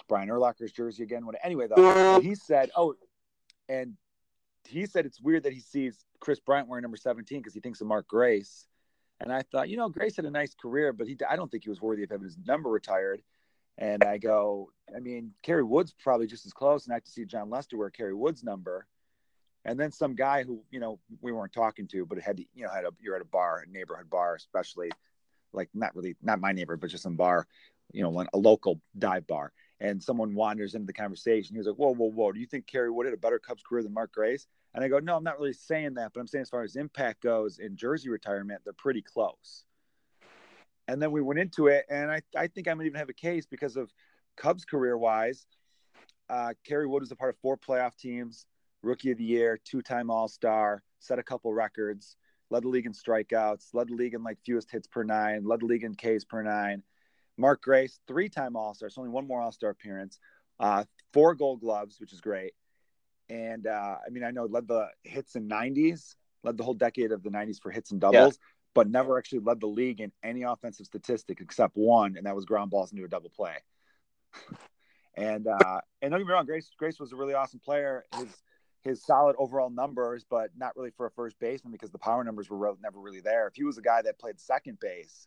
[0.09, 1.27] Brian Urlacher's jersey again.
[1.27, 2.95] When anyway, though, he said, oh,
[3.69, 3.97] and
[4.69, 7.81] he said it's weird that he sees Kris Bryant wearing number 17 because he thinks
[7.81, 8.67] of Mark Grace.
[9.21, 11.65] And I thought, you know, Grace had a nice career, but he I don't think
[11.65, 13.23] he was worthy of having his number retired.
[13.81, 17.11] And I go, I mean, Kerry Wood's probably just as close, and I have to
[17.11, 18.87] see Jon Lester wear Kerry Wood's number.
[19.65, 22.45] And then some guy who, you know, we weren't talking to, but it had to,
[22.55, 24.91] you know, had a you're at a bar, a neighborhood bar, especially
[25.53, 27.47] like not really not my neighborhood, but just some bar,
[27.93, 29.53] you know, a local dive bar.
[29.81, 31.55] And someone wanders into the conversation.
[31.55, 32.33] He was like, Whoa, whoa, whoa.
[32.33, 34.47] Do you think Kerry Wood had a better Cubs career than Mark Grace?
[34.75, 36.77] And I go, No, I'm not really saying that, but I'm saying as far as
[36.77, 39.65] impact goes in jersey retirement, they're pretty close.
[40.91, 43.15] And then we went into it, and I, I think I might even have a
[43.15, 43.93] case because of
[44.37, 45.47] Cubs career wise.
[46.29, 48.45] Uh, Kerry Wood was a part of four playoff teams,
[48.83, 52.17] rookie of the year, two time All Star, set a couple records.
[52.51, 55.61] led the league in strikeouts, led the league in like fewest hits per nine, led
[55.61, 56.83] the league in Ks per nine.
[57.39, 60.19] Mark Grace, three time All Star, so only one more All Star appearance,
[60.59, 62.53] uh, four gold gloves, which is great.
[63.29, 67.13] And uh, I mean, I know led the hits in 90s, led the whole decade
[67.13, 68.47] of the 90s for hits and doubles, yeah.
[68.75, 72.45] But never actually led the league in any offensive statistic except one, and that was
[72.45, 73.57] ground balls into a double play.
[75.17, 78.05] and uh, and don't get me wrong, Grace Grace was a really awesome player.
[78.17, 78.29] His
[78.83, 82.49] his solid overall numbers, but not really for a first baseman because the power numbers
[82.49, 83.47] were re- never really there.
[83.47, 85.27] If he was a guy that played second base,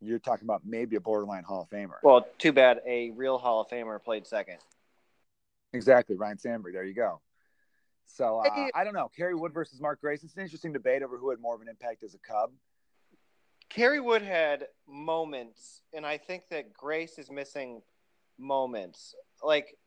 [0.00, 1.96] you're talking about maybe a borderline Hall of Famer.
[2.02, 4.58] Well, too bad a real Hall of Famer played second.
[5.72, 6.74] Exactly, Ryne Sandberg.
[6.74, 7.20] There you go.
[8.06, 10.22] So uh, I don't know, Kerry Wood versus Mark Grace.
[10.22, 12.50] It's an interesting debate over who had more of an impact as a Cub.
[13.74, 17.80] Kerry Wood had moments, and I think that Grace is missing
[18.38, 19.14] moments.
[19.42, 19.78] Like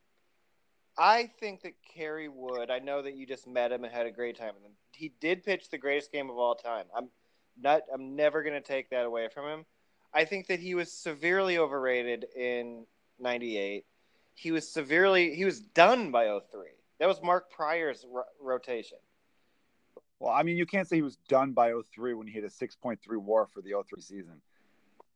[0.98, 2.72] I think that Kerry Wood.
[2.72, 4.72] I know that you just met him and had a great time with him.
[4.94, 6.86] He did pitch the greatest game of all time.
[6.96, 7.10] I'm
[7.62, 7.82] not.
[7.94, 9.66] I'm never going to take that away from him.
[10.14, 12.86] I think that he was severely overrated in
[13.20, 13.86] '98.
[14.34, 15.36] He was severely.
[15.36, 16.70] He was done by 03.
[17.00, 18.98] That was Mark Prior's ro- rotation.
[20.26, 22.48] Well, I mean, you can't say he was done by 03 when he hit a
[22.48, 24.42] 6.3 WAR for the 03 season.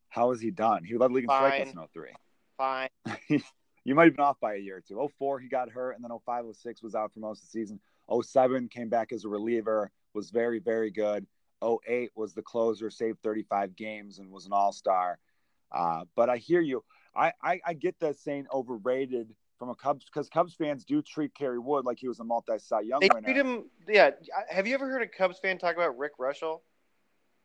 [0.08, 0.84] How was he done?
[0.84, 2.10] He led league in strikeouts in 03.
[2.56, 2.88] Fine.
[3.84, 5.10] you might have been off by a year or two.
[5.18, 7.80] 04, he got hurt, and then 05, 06 was out for most of the season.
[8.22, 11.26] 07 came back as a reliever, was very, very good.
[11.60, 15.18] 08 was the closer, saved 35 games, and was an all star.
[15.72, 16.84] Uh, but I hear you.
[17.16, 21.34] I, I, I get that saying overrated from a Cubs because Cubs fans do treat
[21.34, 23.20] Kerry Wood like he was a multi Cy Young they winner.
[23.20, 24.10] Treat him, yeah.
[24.48, 26.60] Have you ever heard a Cubs fan talk about Rick Reuschel?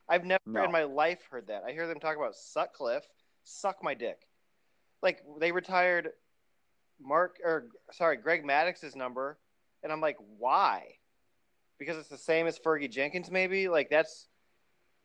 [0.07, 0.63] I've never no.
[0.63, 1.63] in my life heard that.
[1.67, 3.05] I hear them talk about Sutcliffe,
[3.43, 4.17] suck my dick.
[5.03, 6.11] Like they retired
[7.01, 9.37] Mark or sorry, Greg Maddux's number,
[9.83, 10.83] and I'm like, why?
[11.77, 13.67] Because it's the same as Fergie Jenkins, maybe.
[13.67, 14.29] Like that's,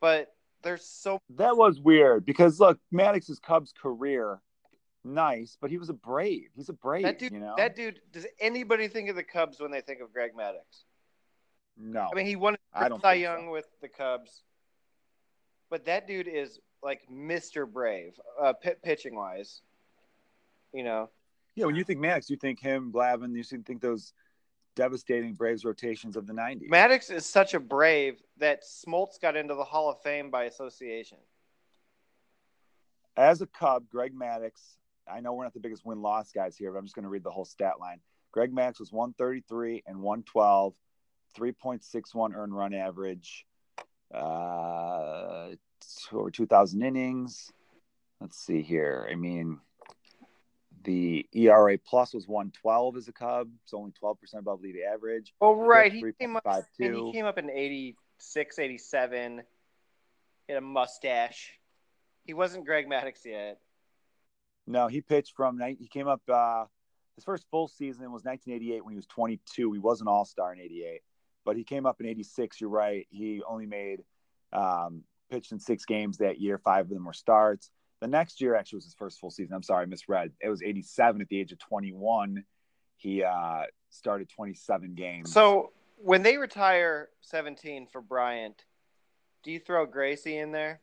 [0.01, 0.29] but
[0.63, 4.41] there's so that was weird because look, Maddux's Cubs career,
[5.05, 6.49] nice, but he was a Brave.
[6.55, 7.03] He's a Brave.
[7.03, 7.33] That dude.
[7.33, 7.55] You know?
[7.57, 8.01] That dude.
[8.13, 10.85] Does anybody think of the Cubs when they think of Greg Maddux?
[11.77, 12.09] No.
[12.11, 13.53] I mean, he won I don't Cy Young so.
[13.53, 14.43] with the Cubs,
[15.71, 17.71] but that dude is like Mr.
[17.71, 19.63] Brave, uh, p- pitching wise.
[20.73, 21.11] You know,
[21.55, 24.13] yeah, when you think Maddux, you think him, Glavine, you think those
[24.77, 26.69] devastating Braves rotations of the 90s.
[26.71, 31.19] Maddux is such a Brave that Smoltz got into the Hall of Fame by association.
[33.17, 34.53] As a Cub, Greg Maddux,
[35.13, 37.09] I know we're not the biggest win loss guys here, but I'm just going to
[37.09, 38.01] read the whole stat line.
[38.33, 40.75] Greg Maddux was 133 and 112,
[41.39, 43.47] 3.61 earned run average,
[44.15, 45.49] uh,
[46.13, 47.51] over 2,000 innings.
[48.21, 49.09] Let's see here.
[49.11, 49.59] I mean,
[50.85, 55.35] the ERA plus was 112 as a Cub, so only 12% above league average.
[55.41, 55.93] Oh, right.
[55.93, 59.43] He came, up, he came up in 86, 87.
[60.47, 61.59] He had a mustache.
[62.25, 63.59] He wasn't Greg Maddux yet.
[64.67, 66.65] No, he pitched from, he came up, uh,
[67.17, 69.73] his first full season was 1988 when he was 22.
[69.73, 71.01] He was an all star in 88,
[71.45, 72.61] but he came up in 86.
[72.61, 73.07] You're right.
[73.11, 74.03] He only made,
[74.53, 76.59] um, pitched in six games that year.
[76.59, 77.71] Five of them were starts.
[78.01, 79.55] The next year actually was his first full season.
[79.55, 80.33] I'm sorry, I misread.
[80.41, 82.45] It was 87 at the age of 21.
[82.97, 85.33] He uh, started 27 games.
[85.33, 88.65] So when they retire 17 for Bryant,
[89.43, 90.81] do you throw Gracie in there?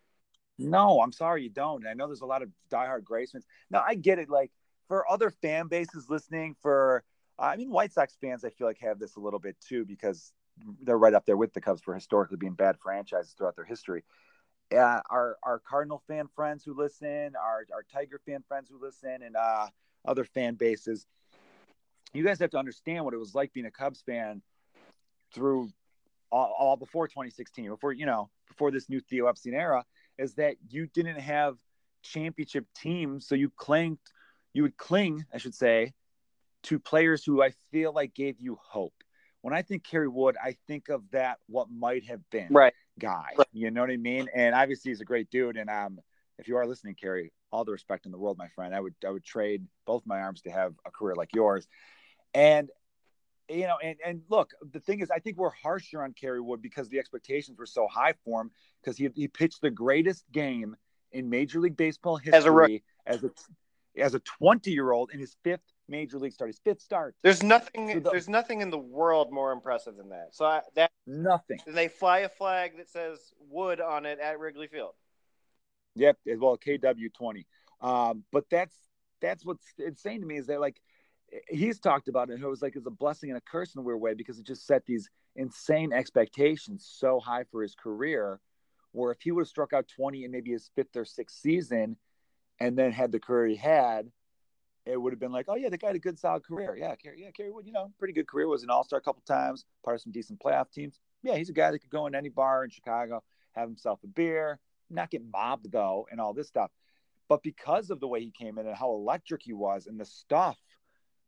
[0.60, 1.86] No, I'm sorry, you don't.
[1.86, 3.46] I know there's a lot of diehard Grace fans.
[3.70, 4.30] No, I get it.
[4.30, 4.52] Like
[4.88, 7.04] for other fan bases listening, for
[7.38, 10.34] I mean, White Sox fans, I feel like have this a little bit too because
[10.82, 14.04] they're right up there with the Cubs for historically being bad franchises throughout their history
[14.76, 19.22] uh, our our Cardinal fan friends who listen, our our Tiger fan friends who listen,
[19.24, 19.68] and uh,
[20.06, 21.06] other fan bases.
[22.14, 24.42] You guys have to understand what it was like being a Cubs fan
[25.34, 25.70] through
[26.32, 29.86] all, all before 2016, before you know, before this new Theo Epstein era,
[30.18, 31.58] is that you didn't have
[32.04, 34.00] championship teams, so you clinged,
[34.54, 35.94] you would cling, I should say,
[36.64, 38.94] to players who I feel like gave you hope.
[39.42, 42.48] When I think Kerry Wood, I think of that what might have been.
[42.50, 43.36] Right guy.
[43.52, 44.28] You know what I mean?
[44.34, 45.58] And obviously he's a great dude.
[45.58, 46.00] And um,
[46.38, 48.76] if you are listening, Kerry, all the respect in the world, my friend.
[48.76, 51.68] I would I would trade both my arms to have a career like yours.
[52.34, 52.70] And
[53.50, 56.62] you know, and and look, the thing is, I think we're harsher on Kerry Wood
[56.62, 60.76] because the expectations were so high for him because he he pitched the greatest game
[61.12, 63.32] in Major League Baseball history as a as
[63.96, 67.16] a, as a 20 year old in his fifth major league start, his fifth start.
[67.24, 67.94] There's nothing.
[67.94, 70.30] So the, there's nothing in the world more impressive than that.
[70.32, 71.60] So I, that nothing.
[71.66, 74.94] They fly a flag that says "Wood" on it at Wrigley Field.
[75.96, 77.48] Yep, as well KW twenty.
[77.82, 78.76] Um, but that's
[79.22, 80.80] that's what's insane to me is that like
[81.50, 82.42] he's talked about it.
[82.42, 84.46] It was like it's a blessing and a curse in a weird way because it
[84.46, 88.40] just set these insane expectations so high for his career.
[88.92, 91.98] Where if he would have struck out 20 in maybe his fifth or sixth season,
[92.60, 94.10] and then had the career he had,
[94.86, 96.76] it would have been like, oh yeah, the guy had a good solid career.
[96.76, 98.48] Yeah, Kerry, yeah, Kerry you know, pretty good career.
[98.48, 101.00] Was an All Star a couple times, part of some decent playoff teams.
[101.22, 104.08] Yeah, he's a guy that could go in any bar in Chicago, have himself a
[104.08, 104.60] beer,
[104.90, 106.72] not get mobbed though, and all this stuff.
[107.28, 110.06] But because of the way he came in and how electric he was, and the
[110.06, 110.58] stuff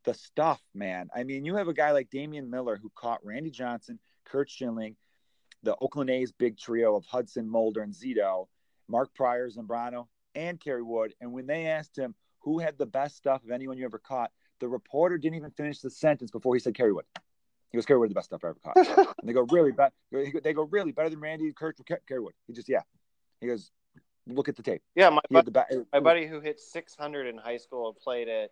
[0.09, 1.07] the stuff, man.
[1.15, 4.95] I mean, you have a guy like Damian Miller who caught Randy Johnson, Curt Schilling,
[5.61, 8.47] the Oakland A's big trio of Hudson, Mulder, and Zito,
[8.87, 11.13] Mark Prior, Zambrano, and Kerry Wood.
[11.21, 14.31] And when they asked him who had the best stuff of anyone you ever caught,
[14.59, 17.05] the reporter didn't even finish the sentence before he said Kerry Wood.
[17.71, 18.77] He goes, Kerry Wood, the best stuff I ever caught.
[18.77, 19.71] and they go, really?
[19.71, 22.33] But they go, really better than Randy, Curt, Kerry Wood.
[22.47, 22.81] He just, yeah.
[23.41, 23.69] He goes,
[24.25, 24.81] look at the tape.
[24.95, 28.49] Yeah, my, buddy, the, my buddy who hit 600 in high school played at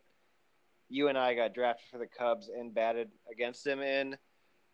[0.89, 4.17] UNI got drafted for the Cubs and batted against him in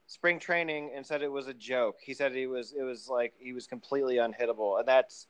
[0.08, 1.98] spring training and said it was a joke.
[2.02, 5.28] He said he was it was like he was completely unhittable, and that's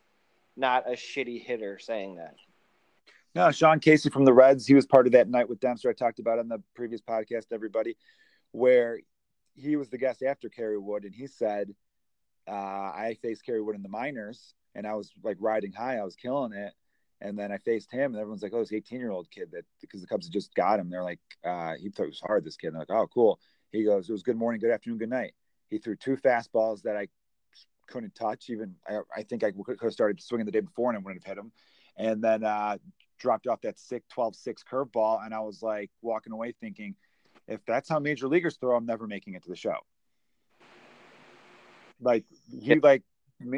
[0.56, 2.36] not a shitty hitter saying that.
[3.36, 5.90] No, Sean Casey from the Reds, he was part of that night with Dempster.
[5.90, 7.98] I talked about on the previous podcast, everybody,
[8.52, 9.00] where
[9.56, 11.74] he was the guest after Kerry Wood, and he said,
[12.48, 15.98] uh, "I faced Kerry Wood in the minors, and I was like riding high.
[15.98, 16.74] I was killing it."
[17.24, 19.64] And then I faced him, and everyone's like, "Oh, this 18 year old kid that
[19.80, 22.68] because the Cubs had just got him." They're like, uh, "He throws hard, this kid."
[22.68, 23.40] And they're like, "Oh, cool."
[23.72, 25.34] He goes, "It was good morning, good afternoon, good night."
[25.70, 27.08] He threw two fastballs that I
[27.88, 28.50] couldn't touch.
[28.50, 31.24] Even I, I think I could have started swinging the day before and I wouldn't
[31.24, 31.52] have hit him.
[31.96, 32.78] And then uh,
[33.20, 36.96] dropped off that sick 12-6 curveball, and I was like walking away thinking,
[37.48, 39.78] if that's how major leaguers throw, I'm never making it to the show.
[42.02, 43.04] Like he like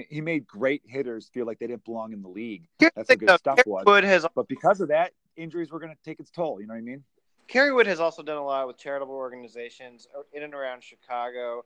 [0.10, 2.68] he made great hitters feel like they didn't belong in the league.
[2.80, 3.86] That's what good stuff was.
[4.04, 6.60] Has, but because of that, injuries were going to take its toll.
[6.60, 7.04] You know what I mean?
[7.48, 11.64] Kerry Wood has also done a lot with charitable organizations in and around Chicago.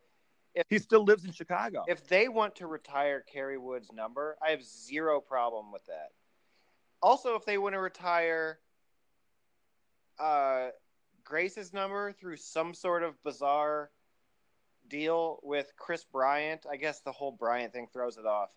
[0.55, 1.85] If, he still lives in Chicago.
[1.87, 6.09] If they want to retire Kerry Wood's number, I have zero problem with that.
[7.01, 8.59] Also, if they want to retire
[10.19, 10.69] uh,
[11.23, 13.91] Grace's number through some sort of bizarre
[14.89, 16.65] deal with Kris Bryant.
[16.69, 18.49] I guess the whole Bryant thing throws it off.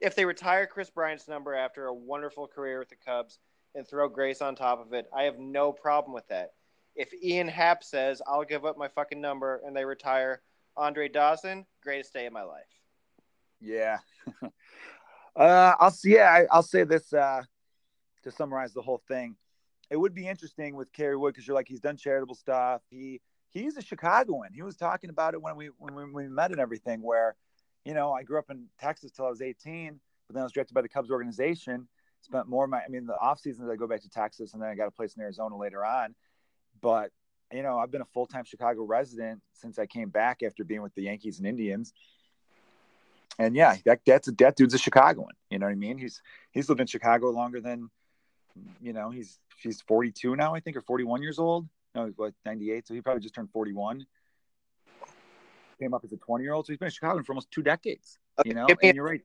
[0.00, 3.38] If they retire Kris Bryant's number after a wonderful career with the Cubs
[3.74, 6.52] and throw Grace on top of it, I have no problem with that.
[6.94, 10.42] If Ian Happ says I'll give up my fucking number and they retire
[10.76, 12.66] Andre Dawson, greatest day of my life.
[13.60, 13.98] Yeah.
[15.36, 16.14] uh, I'll see.
[16.14, 17.42] Yeah, I, will say this uh,
[18.24, 19.36] to summarize the whole thing.
[19.90, 22.82] It would be interesting with Kerry Wood because you're like he's done charitable stuff.
[22.90, 23.20] He
[23.52, 24.48] he's a Chicagoan.
[24.52, 27.02] He was talking about it when we when we, when we met and everything.
[27.02, 27.36] Where,
[27.84, 30.52] you know, I grew up in Texas till I was 18, but then I was
[30.52, 31.88] drafted by the Cubs organization.
[32.22, 34.62] Spent more of my, I mean, the off seasons I go back to Texas, and
[34.62, 36.14] then I got a place in Arizona later on.
[36.80, 37.10] But
[37.52, 40.82] you know, I've been a full time Chicago resident since I came back after being
[40.82, 41.92] with the Yankees and Indians.
[43.38, 45.30] And yeah, that that's a, that dude's a Chicagoan.
[45.50, 45.98] You know what I mean?
[45.98, 47.90] He's he's lived in Chicago longer than,
[48.80, 52.86] you know, he's he's 42 now, I think, or 41 years old no, what, 98.
[52.86, 54.06] So he probably just turned 41.
[55.80, 56.66] Came up as a 20 year old.
[56.66, 58.18] So he's been in Chicago for almost two decades.
[58.38, 59.20] Okay, you know, and a, you're right.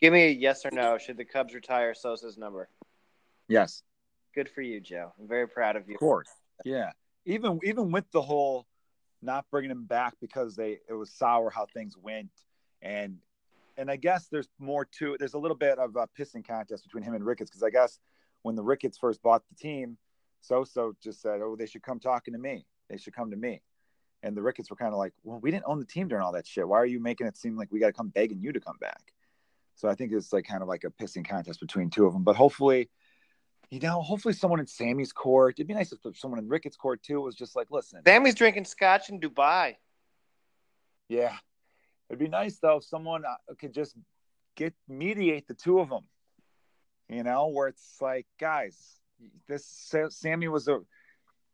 [0.00, 0.98] Give me a yes or no.
[0.98, 2.68] Should the Cubs retire Sosa's number?
[3.48, 3.82] Yes.
[4.34, 5.12] Good for you, Joe.
[5.18, 5.94] I'm very proud of you.
[5.94, 6.28] Of course.
[6.64, 6.90] Yeah.
[7.24, 8.66] Even even with the whole
[9.22, 12.30] not bringing him back because they it was sour how things went,
[12.82, 13.18] and
[13.76, 15.18] and I guess there's more to it.
[15.18, 17.98] There's a little bit of a pissing contest between him and Ricketts because I guess
[18.42, 19.96] when the Ricketts first bought the team,
[20.40, 22.66] Sosa just said, "Oh, they should come talking to me.
[22.88, 23.62] They should come to me."
[24.22, 26.32] And the Ricketts were kind of like, "Well, we didn't own the team during all
[26.32, 26.66] that shit.
[26.66, 28.76] Why are you making it seem like we got to come begging you to come
[28.80, 29.12] back?"
[29.76, 32.22] So I think it's like kind of like a pissing contest between two of them.
[32.22, 32.90] But hopefully,
[33.70, 35.54] you know, hopefully someone in Sammy's court.
[35.56, 38.66] It'd be nice if someone in Ricketts' court too was just like, "Listen, Sammy's drinking
[38.66, 39.76] scotch in Dubai."
[41.08, 41.36] Yeah,
[42.08, 43.96] it'd be nice though if someone uh, could just
[44.54, 46.04] get mediate the two of them.
[47.08, 48.99] You know, where it's like, guys,
[49.48, 50.80] this Sammy was a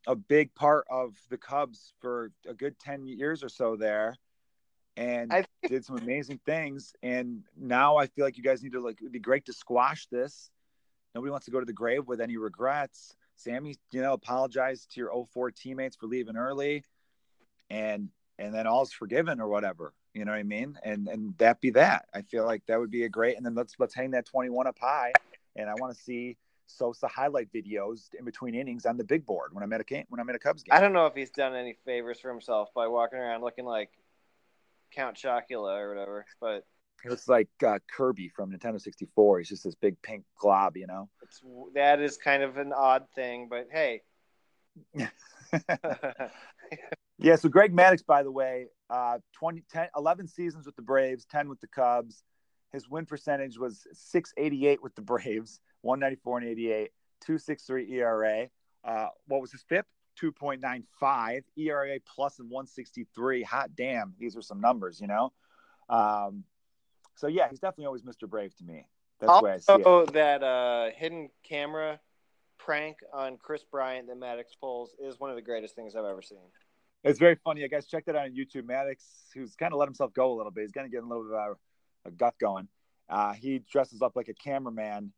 [0.06, 4.16] a big part of the Cubs for a good 10 years or so there
[4.96, 5.46] and think...
[5.68, 6.94] did some amazing things.
[7.02, 10.06] And now I feel like you guys need to like, it'd be great to squash
[10.06, 10.50] this.
[11.14, 13.16] Nobody wants to go to the grave with any regrets.
[13.36, 16.84] Sammy, you know, apologize to your 04 teammates for leaving early
[17.68, 18.08] and,
[18.38, 20.78] and then all's forgiven or whatever, you know what I mean?
[20.82, 22.06] And, and that be that.
[22.14, 24.66] I feel like that would be a great, and then let's, let's hang that 21
[24.66, 25.12] up high.
[25.56, 26.36] And I want to see,
[26.66, 30.04] Sosa highlight videos in between innings on the big board when I'm at a game,
[30.08, 30.76] when I'm at a Cubs game.
[30.76, 33.90] I don't know if he's done any favors for himself by walking around looking like
[34.92, 36.64] Count Chocula or whatever, but
[37.04, 39.38] it looks like uh, Kirby from Nintendo 64.
[39.38, 41.08] He's just this big pink glob, you know.
[41.22, 41.40] It's,
[41.74, 44.02] that is kind of an odd thing, but hey,
[47.18, 51.24] yeah, so Greg Maddux, by the way, uh, 20, 10, 11 seasons with the Braves,
[51.26, 52.22] 10 with the Cubs.
[52.72, 58.48] His win percentage was 688 with the Braves, 194 and 88, 263 ERA.
[58.84, 59.86] Uh, what was his FIP?
[60.20, 63.42] 2.95, ERA plus and 163.
[63.42, 65.32] Hot damn, these are some numbers, you know?
[65.88, 66.44] Um,
[67.16, 68.28] so, yeah, he's definitely always Mr.
[68.28, 68.86] Brave to me.
[69.20, 70.12] That's also, I see it.
[70.12, 72.00] that uh, hidden camera
[72.58, 76.22] prank on Kris Bryant that Maddux pulls is one of the greatest things I've ever
[76.22, 76.38] seen.
[77.04, 77.60] It's very funny.
[77.60, 78.62] You guys check that out on YouTube.
[78.62, 78.96] Maddux,
[79.34, 81.24] who's kind of let himself go a little bit, he's kind of getting a little
[81.24, 81.56] bit of
[82.04, 82.68] a, a gut going.
[83.08, 85.12] Uh, he dresses up like a cameraman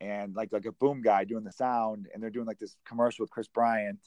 [0.00, 3.24] and like like a boom guy doing the sound, and they're doing like this commercial
[3.24, 3.98] with Kris Bryant.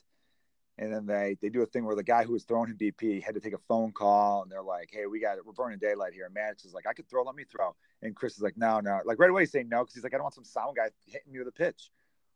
[0.78, 3.22] And then they they do a thing where the guy who was throwing him BP
[3.22, 5.46] had to take a phone call, and they're like, "Hey, we got it.
[5.46, 7.24] We're burning daylight here." And Maddux is like, "I could throw.
[7.24, 9.82] Let me throw." And Kris is like, "No, no." Like right away, he's saying no
[9.82, 11.92] because he's like, "I don't want some sound guy hitting me with a pitch,"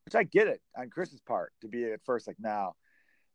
[0.06, 2.76] which I get it on Kris's part to be at first like, "No."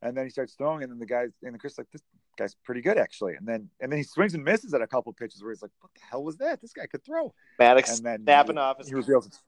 [0.02, 2.02] And then he starts throwing, and then the guys and the Kris like, "This
[2.36, 5.12] guy's pretty good actually." And then and then he swings and misses at a couple
[5.12, 6.60] pitches where he's like, "What the hell was that?
[6.60, 8.78] This guy could throw." Maddux and then snapping he, off.
[8.78, 9.42] His he reveals it's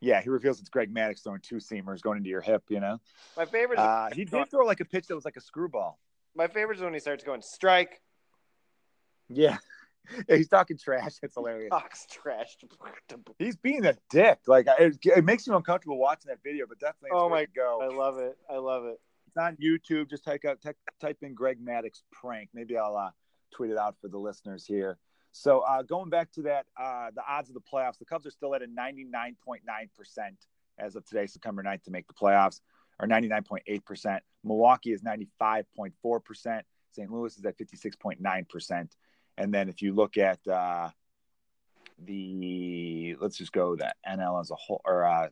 [0.00, 2.64] yeah, he reveals it's Greg Maddux throwing two seamers going into your hip.
[2.68, 3.00] You know,
[3.36, 3.78] my favorite.
[3.78, 5.98] Uh, he did throw like a pitch that was like a screwball.
[6.34, 8.00] My favorite is when he starts going strike.
[9.28, 9.58] Yeah.
[10.28, 11.16] yeah he's talking trash.
[11.22, 11.70] It's hilarious.
[11.70, 12.56] Talks trash.
[13.38, 14.38] He's being a dick.
[14.46, 17.10] Like it, it makes you uncomfortable watching that video, but definitely.
[17.12, 17.82] Oh my god!
[17.82, 18.36] I love it.
[18.48, 18.98] I love it.
[19.26, 20.08] It's on YouTube.
[20.08, 22.48] Just type out type, type in Greg Maddux prank.
[22.54, 23.10] Maybe I'll uh,
[23.52, 24.98] tweet it out for the listeners here.
[25.32, 28.30] So uh, going back to that, uh, the odds of the playoffs, the Cubs are
[28.30, 29.60] still at a 99.9%
[30.78, 32.60] as of today, September 9th, to make the playoffs,
[32.98, 34.18] or 99.8%.
[34.44, 36.62] Milwaukee is 95.4%.
[36.92, 37.10] St.
[37.10, 38.88] Louis is at 56.9%.
[39.38, 40.90] And then if you look at uh,
[42.04, 45.28] the, let's just go the NL as a whole, or uh,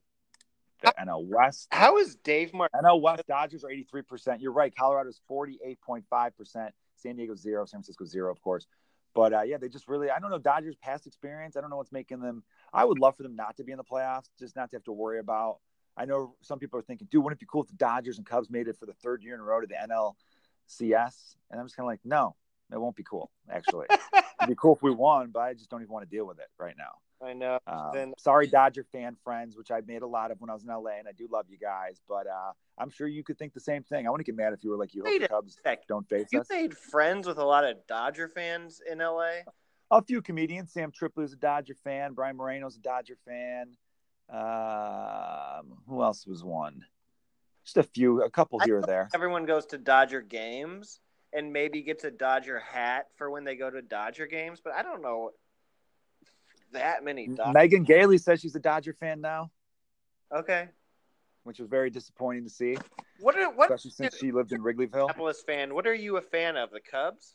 [0.83, 1.69] the NL West.
[1.71, 2.81] How is Dave Martin?
[2.85, 4.41] NL West Dodgers are 83%.
[4.41, 4.75] You're right.
[4.75, 6.71] Colorado is 48.5%.
[6.97, 7.65] San Diego zero.
[7.65, 8.67] San Francisco zero, of course.
[9.15, 11.57] But uh, yeah, they just really, I don't know, Dodgers' past experience.
[11.57, 12.43] I don't know what's making them.
[12.73, 14.85] I would love for them not to be in the playoffs, just not to have
[14.85, 15.59] to worry about.
[15.97, 18.27] I know some people are thinking, dude, wouldn't it be cool if the Dodgers and
[18.27, 21.35] Cubs made it for the third year in a row to the NLCS?
[21.51, 22.37] And I'm just kind of like, no,
[22.73, 23.87] it won't be cool, actually.
[23.91, 26.39] It'd be cool if we won, but I just don't even want to deal with
[26.39, 26.93] it right now.
[27.21, 27.59] I know.
[27.67, 30.63] Um, then, sorry, Dodger fan friends, which I made a lot of when I was
[30.63, 32.01] in LA, and I do love you guys.
[32.09, 34.07] But uh, I'm sure you could think the same thing.
[34.07, 35.57] I want to get mad if you were like, you hope the Cubs
[35.89, 36.47] don't face you us.
[36.51, 39.31] You made friends with a lot of Dodger fans in LA.
[39.91, 40.73] A few comedians.
[40.73, 42.13] Sam Tripoli's a Dodger fan.
[42.13, 43.77] Brian Moreno's a Dodger fan.
[44.31, 46.85] Um, who else was one?
[47.65, 49.09] Just a few, a couple here or there.
[49.15, 51.01] Everyone goes to Dodger games
[51.33, 54.83] and maybe gets a Dodger hat for when they go to Dodger games, but I
[54.83, 55.33] don't know
[56.73, 57.29] that many.
[57.29, 57.55] Dodgers.
[57.55, 59.51] Megan Gailey says she's a Dodger fan now.
[60.35, 60.69] Okay.
[61.45, 62.77] Which was very disappointing to see.
[63.21, 63.71] What are what?
[63.71, 65.09] Especially since she lived in Wrigleyville.
[65.09, 65.75] Minneapolis fan.
[65.75, 66.71] What are you a fan of?
[66.71, 67.35] The Cubs.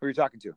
[0.00, 0.54] Who are you talking to?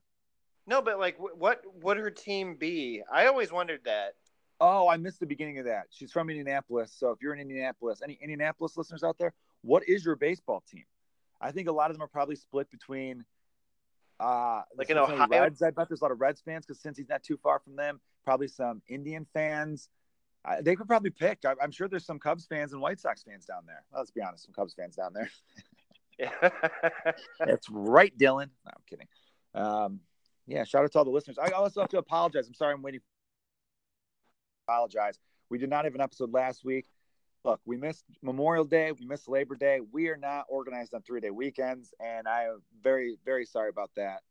[0.67, 3.01] No, but like, what would her team be?
[3.11, 4.13] I always wondered that.
[4.59, 5.85] Oh, I missed the beginning of that.
[5.91, 10.03] She's from Indianapolis, so if you're in Indianapolis, any Indianapolis listeners out there, what is
[10.03, 10.83] your baseball team?
[11.39, 13.23] I think a lot of them are probably split between
[14.19, 15.27] uh, like in Ohio.
[15.29, 17.59] Reds, I bet there's a lot of Reds fans because since he's not too far
[17.59, 19.89] from them, probably some Indian fans.
[20.45, 21.39] Uh, they could probably pick.
[21.45, 23.83] I, am sure there's some Cubs fans and White Sox fans down there.
[23.91, 25.29] Well, let's be honest, some Cubs fans down there.
[26.19, 26.49] yeah,
[27.39, 28.49] that's right, Dylan.
[28.65, 29.07] No, I'm kidding.
[29.53, 29.99] Um,
[30.47, 31.37] yeah, shout out to all the listeners.
[31.37, 32.47] I also have to apologize.
[32.47, 33.01] I'm sorry, I'm waiting.
[34.67, 35.19] Apologize.
[35.49, 36.85] We did not have an episode last week
[37.43, 39.79] look, we missed Memorial Day, we missed Labor Day.
[39.91, 43.91] We are not organized on three day weekends, and I am very, very sorry about
[43.95, 44.21] that.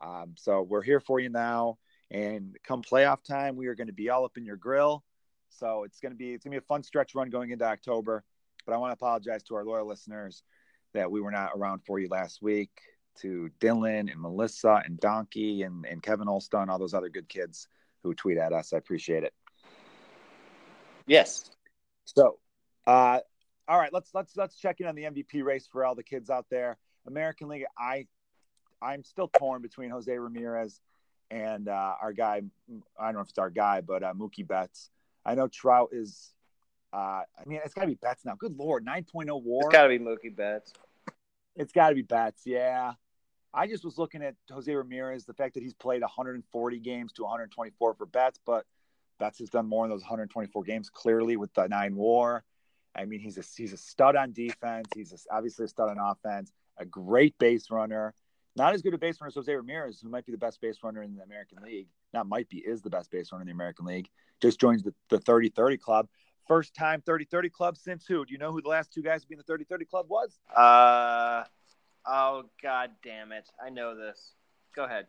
[0.00, 1.78] Um, so we're here for you now,
[2.10, 5.04] and come playoff time, we are going to be all up in your grill.
[5.50, 7.64] So it's going to be it's going to be a fun stretch run going into
[7.64, 8.24] October.
[8.64, 10.42] But I want to apologize to our loyal listeners
[10.94, 12.70] that we were not around for you last week.
[13.20, 17.68] To Dylan and Melissa and Donkey and, and Kevin Olstone, all those other good kids
[18.02, 18.72] who tweet at us.
[18.72, 19.34] I appreciate it.
[21.06, 21.50] Yes.
[22.06, 22.38] So
[22.86, 23.20] uh,
[23.68, 26.30] all right, let's let's let's check in on the MVP race for all the kids
[26.30, 26.78] out there.
[27.06, 28.06] American League, I
[28.80, 30.80] I'm still torn between Jose Ramirez
[31.30, 32.42] and uh, our guy.
[32.98, 34.90] I don't know if it's our guy, but uh, Mookie Betts.
[35.24, 36.30] I know Trout is.
[36.92, 38.34] Uh, I mean, it's got to be Betts now.
[38.34, 39.62] Good lord, 9.0 WAR.
[39.62, 40.74] It's got to be Mookie Betts.
[41.56, 42.42] It's got to be Betts.
[42.44, 42.92] Yeah.
[43.54, 47.22] I just was looking at Jose Ramirez, the fact that he's played 140 games to
[47.22, 48.66] 124 for Betts, but
[49.18, 52.44] Betts has done more in those 124 games clearly with the nine WAR.
[52.94, 54.88] I mean, he's a he's a stud on defense.
[54.94, 56.52] He's a, obviously a stud on offense.
[56.78, 58.14] A great base runner.
[58.54, 60.78] Not as good a base runner as Jose Ramirez, who might be the best base
[60.82, 61.88] runner in the American League.
[62.12, 64.08] Not might be, is the best base runner in the American League.
[64.42, 66.08] Just joins the, the 30-30 club.
[66.46, 68.24] First time 30 30 club since who?
[68.26, 70.06] Do you know who the last two guys to be in the 30 30 club
[70.08, 70.38] was?
[70.54, 71.44] Uh,
[72.06, 73.48] oh god damn it!
[73.64, 74.34] I know this.
[74.74, 75.06] Go ahead.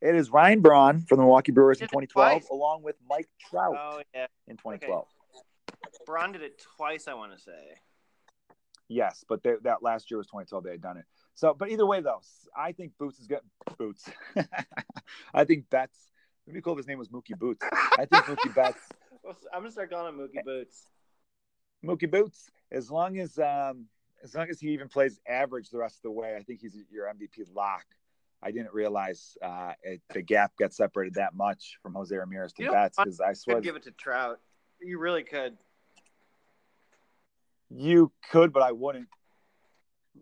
[0.00, 2.48] It is Ryan Braun from the Milwaukee Brewers in 2012, twice.
[2.48, 5.06] along with Mike Trout Oh yeah, in 2012.
[6.06, 7.08] Braun did it twice.
[7.08, 7.76] I want to say.
[8.88, 10.64] Yes, but they, that last year was 2012.
[10.64, 11.04] They had done it.
[11.34, 12.20] So, but either way, though,
[12.54, 13.40] I think Boots is good.
[13.78, 14.08] Boots.
[15.34, 15.98] I think Betts.
[16.46, 17.64] Let me call his name was Mookie Boots.
[17.98, 18.80] I think Mookie Betts,
[19.52, 20.86] I'm gonna start calling him Mookie Boots.
[21.84, 23.86] Mookie Boots, as long as um,
[24.22, 26.76] as long as he even plays average the rest of the way, I think he's
[26.90, 27.84] your MVP lock.
[28.42, 32.62] I didn't realize uh, it, the gap got separated that much from Jose Ramirez to
[32.62, 34.40] You know, Betts because I swear Could give it to Trout.
[34.80, 35.56] You really could.
[37.74, 39.08] You could, but I wouldn't.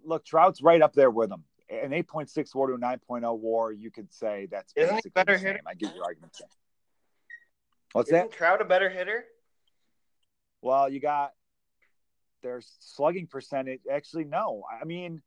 [0.05, 1.45] Look, Trout's right up there with him.
[1.69, 5.61] An 8.6 war to a 9.0 war, you could say that's Isn't basically better hitter?
[5.67, 6.49] I get your argument there.
[7.93, 8.33] What's Isn't that?
[8.33, 9.25] Trout a better hitter?
[10.63, 11.33] Well, you got
[12.43, 13.81] their slugging percentage.
[13.91, 14.65] Actually, no.
[14.81, 15.23] I mean,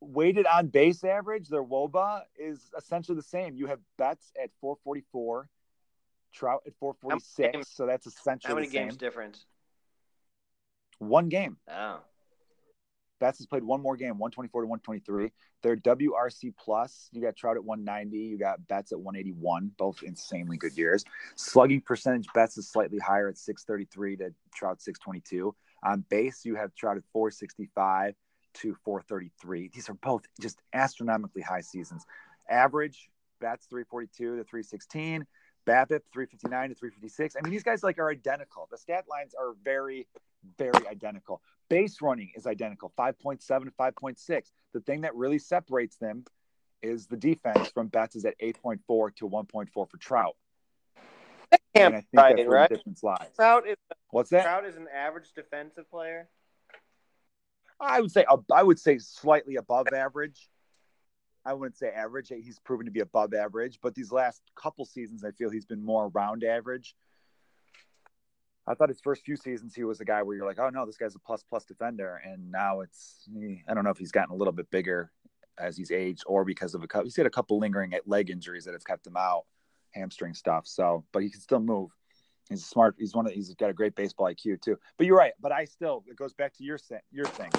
[0.00, 3.56] weighted on base average, their WOBA is essentially the same.
[3.56, 5.48] You have Betts at 444,
[6.32, 7.68] Trout at 446.
[7.70, 8.82] So that's essentially How many the same.
[8.84, 9.46] games difference?
[10.98, 11.56] One game.
[11.70, 12.00] Oh,
[13.20, 15.32] Betts has played one more game, 124 to 123.
[15.62, 20.56] Their WRC plus, you got Trout at 190, you got Betts at 181, both insanely
[20.56, 21.04] good years.
[21.36, 25.54] Slugging percentage, Betts is slightly higher at 633 to Trout 622.
[25.84, 28.14] On base, you have Trout at 465
[28.54, 29.70] to 433.
[29.72, 32.04] These are both just astronomically high seasons.
[32.50, 33.08] Average,
[33.40, 35.26] Betts 342 to 316.
[35.66, 37.36] BABIP 359 to 356.
[37.36, 38.68] I mean, these guys like are identical.
[38.70, 40.06] The stat lines are very,
[40.58, 41.40] very identical.
[41.68, 44.42] Base running is identical, 5.7 to 5.6.
[44.72, 46.24] The thing that really separates them
[46.82, 50.36] is the defense from Betts is at 8.4 to 1.4 for Trout.
[51.74, 52.68] And I think right, that's where right?
[52.68, 53.30] the difference lies.
[53.34, 53.76] Trout is
[54.10, 54.44] What's that?
[54.44, 56.28] Trout is an average defensive player.
[57.80, 60.48] I would say I would say slightly above average.
[61.44, 62.28] I wouldn't say average.
[62.28, 65.84] He's proven to be above average, but these last couple seasons, I feel he's been
[65.84, 66.94] more around average.
[68.66, 70.86] I thought his first few seasons he was a guy where you're like, oh no,
[70.86, 73.28] this guy's a plus plus defender, and now it's
[73.68, 75.10] I don't know if he's gotten a little bit bigger
[75.58, 77.04] as he's aged or because of a couple.
[77.04, 79.44] He's had a couple lingering leg injuries that have kept him out,
[79.92, 80.66] hamstring stuff.
[80.66, 81.90] So, but he can still move.
[82.48, 82.96] He's smart.
[82.98, 83.32] He's one of.
[83.32, 84.78] He's got a great baseball IQ too.
[84.96, 85.32] But you're right.
[85.40, 86.78] But I still it goes back to your
[87.12, 87.50] your thing.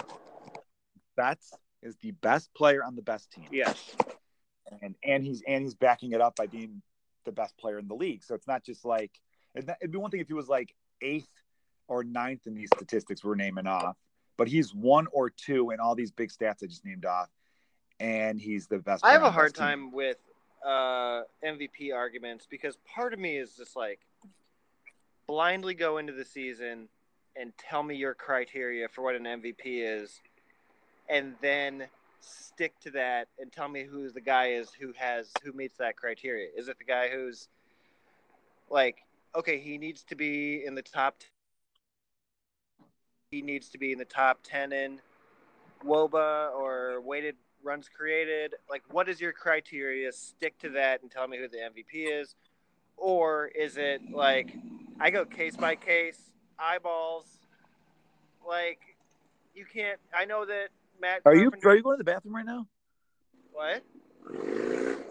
[1.15, 1.51] Betts
[1.81, 3.95] is the best player on the best team Yes.
[4.81, 6.81] and and he's and he's backing it up by being
[7.25, 8.23] the best player in the league.
[8.23, 9.11] So it's not just like
[9.55, 11.29] it'd be one thing if he was like eighth
[11.87, 13.95] or ninth in these statistics we're naming off,
[14.37, 17.29] but he's one or two in all these big stats I just named off,
[17.99, 19.05] and he's the best.
[19.05, 19.63] I have a hard team.
[19.63, 20.17] time with
[20.65, 23.99] uh, MVP arguments because part of me is just like
[25.27, 26.87] blindly go into the season
[27.35, 30.21] and tell me your criteria for what an MVP is,
[31.09, 31.85] and then
[32.21, 35.95] stick to that and tell me who the guy is who has who meets that
[35.95, 36.47] criteria.
[36.57, 37.47] Is it the guy who's
[38.69, 39.04] like
[39.35, 41.19] okay, he needs to be in the top.
[41.19, 41.27] T-
[43.31, 44.99] he needs to be in the top ten in
[45.83, 48.55] WOBA or weighted runs created.
[48.69, 50.11] Like, what is your criteria?
[50.11, 52.35] Stick to that and tell me who the MVP is.
[52.97, 54.55] Or is it like
[54.99, 57.25] I go case by case, eyeballs?
[58.47, 58.79] Like,
[59.53, 59.99] you can't.
[60.15, 60.69] I know that
[61.01, 61.21] Matt.
[61.25, 62.67] Are you are you going to the bathroom right now?
[63.51, 63.83] What?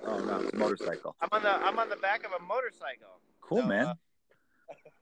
[0.07, 1.17] Oh no, it's a motorcycle.
[1.21, 3.21] I'm on the I'm on the back of a motorcycle.
[3.41, 3.87] Cool, So, man.
[3.89, 3.95] uh,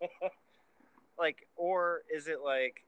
[1.18, 2.84] like, or is it like,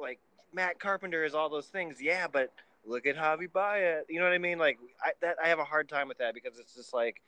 [0.00, 0.20] like
[0.52, 1.98] Matt Carpenter is all those things?
[2.00, 2.52] Yeah, but
[2.84, 4.04] look at Javi Baez.
[4.08, 4.58] You know what I mean?
[4.58, 7.20] Like, I that I have a hard time with that because it's just like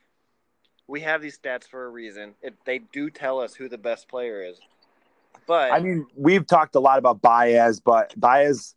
[0.87, 2.35] we have these stats for a reason.
[2.43, 4.59] It, they do tell us who the best player is,
[5.47, 8.75] but I mean, we've talked a lot about Baez, but Baez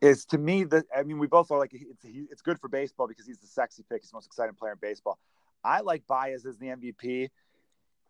[0.00, 0.84] is to me the.
[0.96, 3.46] I mean, we both are like it's he, it's good for baseball because he's the
[3.46, 4.02] sexy pick.
[4.02, 5.18] He's the most exciting player in baseball.
[5.64, 7.30] I like Baez as the MVP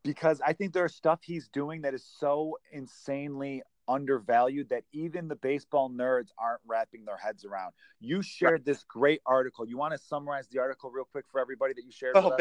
[0.05, 5.36] because I think there's stuff he's doing that is so insanely undervalued that even the
[5.36, 7.72] baseball nerds aren't wrapping their heads around.
[8.00, 9.66] You shared this great article.
[9.66, 12.34] You want to summarize the article real quick for everybody that you shared Well, with
[12.34, 12.40] us?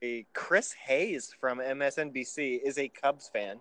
[0.00, 3.60] basically, Chris Hayes from MSNBC is a Cubs fan.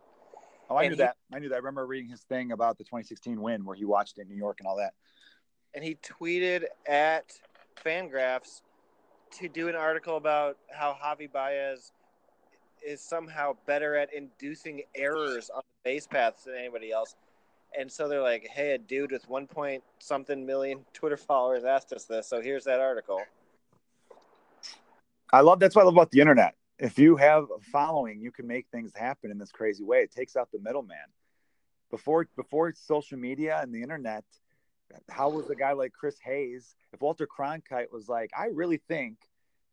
[0.70, 1.18] Oh, I knew he- that.
[1.34, 1.56] I knew that.
[1.56, 4.36] I remember reading his thing about the 2016 win where he watched it in New
[4.38, 4.94] York and all that.
[5.76, 7.32] and he tweeted at
[7.86, 8.62] Fangraphs
[9.34, 11.92] to do an article about how Javi Baez
[12.86, 17.16] is somehow better at inducing errors on the base paths than anybody else.
[17.78, 21.94] And so they're like, "Hey, a dude with one point something million Twitter followers asked
[21.94, 23.22] us this, so here's that article."
[25.32, 26.56] I love that's what I love about the internet.
[26.80, 30.00] if you have a following, you can make things happen in this crazy way.
[30.00, 30.98] It takes out the middleman.
[31.92, 34.24] Before before social media and the internet,
[35.10, 36.76] how was a guy like Chris Hayes?
[36.94, 39.18] If Walter Cronkite was like, I really think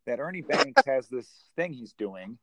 [0.06, 2.38] that Ernie Banks has this thing he's doing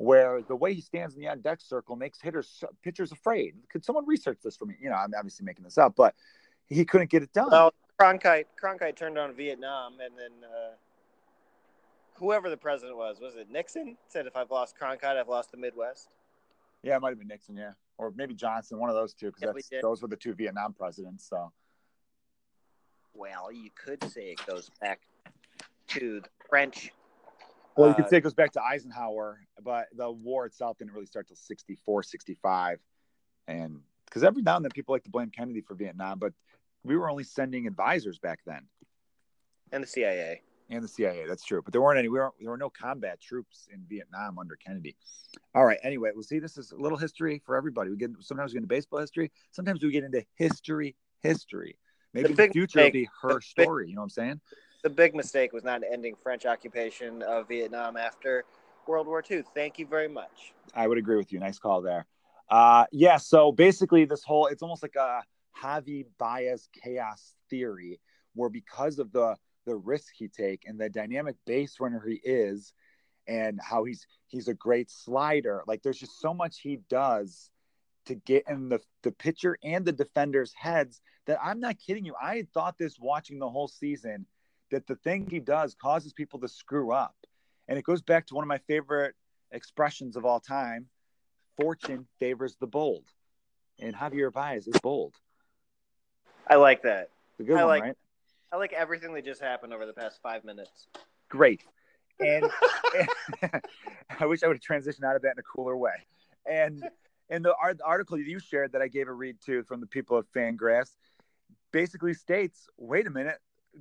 [0.00, 3.54] where the way he stands in the on deck circle makes hitters pitchers afraid.
[3.70, 4.74] Could someone research this for me?
[4.80, 6.14] You know, I'm obviously making this up, but
[6.68, 7.50] he couldn't get it done.
[7.50, 10.72] Well, Cronkite Cronkite turned on Vietnam, and then uh,
[12.14, 13.98] whoever the president was, was it Nixon?
[14.08, 16.08] Said if I've lost Cronkite, I've lost the Midwest.
[16.82, 19.68] Yeah, it might have been Nixon, yeah, or maybe Johnson, one of those two, because
[19.70, 21.28] yeah, those were the two Vietnam presidents.
[21.28, 21.52] So,
[23.12, 25.00] well, you could say it goes back
[25.88, 26.90] to the French.
[27.76, 30.92] Well, you could uh, say it goes back to Eisenhower, but the war itself didn't
[30.92, 32.78] really start till 64, 65.
[33.48, 36.32] And because every now and then people like to blame Kennedy for Vietnam, but
[36.84, 38.62] we were only sending advisors back then.
[39.72, 40.42] And the CIA.
[40.68, 41.62] And the CIA, that's true.
[41.62, 44.96] But there weren't any, we weren't, there were no combat troops in Vietnam under Kennedy.
[45.54, 45.78] All right.
[45.82, 46.38] Anyway, we'll see.
[46.38, 47.90] This is a little history for everybody.
[47.90, 51.76] We get sometimes we get into baseball history, sometimes we get into history, history.
[52.14, 53.88] Maybe the, in the future it'll be her story.
[53.88, 54.40] you know what I'm saying?
[54.82, 58.44] The big mistake was not ending French occupation of Vietnam after
[58.86, 59.42] World War II.
[59.54, 60.54] Thank you very much.
[60.74, 61.38] I would agree with you.
[61.38, 62.06] Nice call there.
[62.48, 63.18] Uh, yeah.
[63.18, 65.22] So basically, this whole it's almost like a
[65.56, 68.00] Javi Baez chaos theory,
[68.34, 72.72] where because of the the risk he take and the dynamic base runner he is,
[73.28, 75.62] and how he's he's a great slider.
[75.66, 77.50] Like there's just so much he does
[78.06, 82.14] to get in the the pitcher and the defender's heads that I'm not kidding you.
[82.20, 84.26] I thought this watching the whole season
[84.70, 87.14] that the thing he does causes people to screw up.
[87.68, 89.14] And it goes back to one of my favorite
[89.52, 90.86] expressions of all time
[91.60, 93.04] fortune favors the bold.
[93.80, 95.14] And Javier Baez is bold.
[96.48, 97.10] I like that.
[97.32, 97.96] It's a good I one, like, right?
[98.52, 100.88] I like everything that just happened over the past five minutes.
[101.28, 101.62] Great.
[102.18, 102.50] And,
[103.42, 103.50] and
[104.20, 105.94] I wish I would have transitioned out of that in a cooler way.
[106.50, 106.82] And
[107.28, 110.16] and the, the article you shared that I gave a read to from the people
[110.16, 110.96] of Fangraphs
[111.70, 113.38] basically states, wait a minute,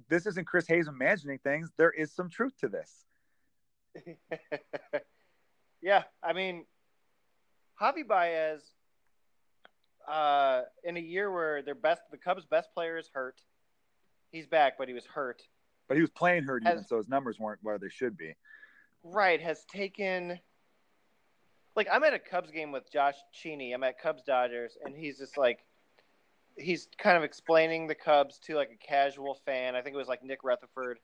[0.10, 1.70] this isn't Chris Hayes imagining things.
[1.78, 3.06] There is some truth to this.
[5.82, 6.66] yeah, I mean,
[7.82, 8.62] Javi Baez,
[10.08, 13.42] uh, in a year where their best, the Cubs' best player is hurt.
[14.32, 15.42] He's back, but he was hurt.
[15.88, 18.36] But he was playing hurt, has, even so his numbers weren't where they should be.
[19.04, 20.40] Right, has taken.
[21.76, 23.74] Like I'm at a Cubs game with Josh Cheney.
[23.74, 25.60] I'm at Cubs Dodgers, and he's just like,
[26.60, 29.76] he's kind of explaining the Cubs to like a casual fan.
[29.76, 30.99] I think it was like Nick Rutherford.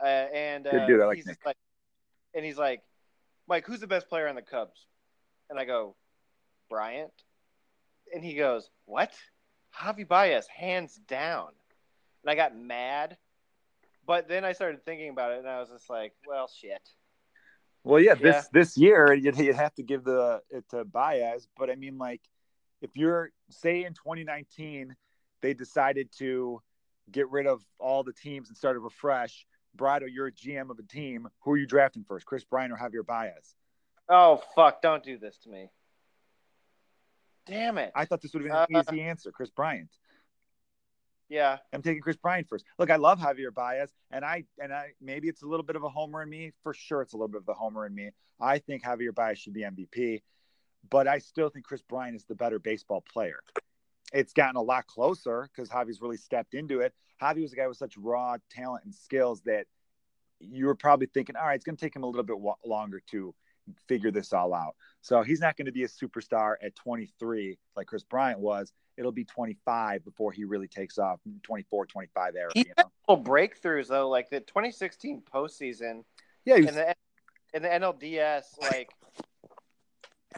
[0.00, 1.38] Uh, and uh, dude, like Nick.
[1.44, 1.56] Like,
[2.34, 2.82] and he's like,
[3.48, 4.86] Mike, who's the best player on the Cubs?
[5.50, 5.96] And I go,
[6.68, 7.12] Bryant.
[8.14, 9.12] And he goes, What?
[9.76, 11.48] Javi Baez, hands down.
[12.22, 13.16] And I got mad.
[14.06, 16.82] But then I started thinking about it and I was just like, Well, shit.
[17.84, 21.70] Well, yeah, this this year you'd, you'd have to give the it to Baez, but
[21.70, 22.20] I mean, like,
[22.80, 24.94] if you're say in 2019
[25.40, 26.60] they decided to
[27.10, 30.78] get rid of all the teams and start a refresh, Brado, you're a GM of
[30.78, 31.28] a team.
[31.40, 33.54] Who are you drafting first, Kris Bryant or Javier Baez?
[34.08, 34.82] Oh fuck!
[34.82, 35.70] Don't do this to me.
[37.46, 37.92] Damn it!
[37.94, 39.90] I thought this would have been an uh, easy answer, Kris Bryant.
[41.28, 42.64] Yeah, I'm taking Kris Bryant first.
[42.78, 45.84] Look, I love Javier Baez, and I and I maybe it's a little bit of
[45.84, 46.52] a homer in me.
[46.62, 48.10] For sure, it's a little bit of the homer in me.
[48.40, 50.22] I think Javier Baez should be MVP,
[50.90, 53.40] but I still think Kris Bryant is the better baseball player.
[54.12, 56.94] It's gotten a lot closer because Javi's really stepped into it.
[57.20, 59.66] Javi was a guy with such raw talent and skills that
[60.40, 63.02] you were probably thinking, all right, it's going to take him a little bit longer
[63.10, 63.34] to
[63.86, 64.76] figure this all out.
[65.02, 68.72] So he's not going to be a superstar at 23 like Kris Bryant was.
[68.96, 71.20] It'll be 25 before he really takes off.
[71.42, 72.50] 24, 25 era.
[72.54, 72.84] He you know?
[73.08, 76.04] had breakthroughs though, like the 2016 postseason.
[76.44, 76.68] Yeah, was...
[76.68, 76.96] in the
[77.54, 78.90] in the NLDS, like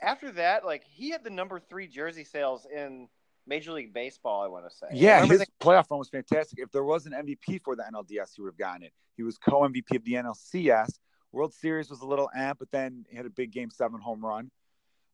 [0.02, 3.08] after that, like he had the number three jersey sales in
[3.46, 4.42] Major League Baseball.
[4.42, 4.86] I want to say.
[4.92, 6.58] Yeah, his playoff run was fantastic.
[6.58, 8.92] If there was an MVP for the NLDS, he would have gotten it.
[9.16, 10.98] He was co MVP of the NLCS
[11.32, 14.24] World Series was a little amp, but then he had a big game seven home
[14.24, 14.50] run.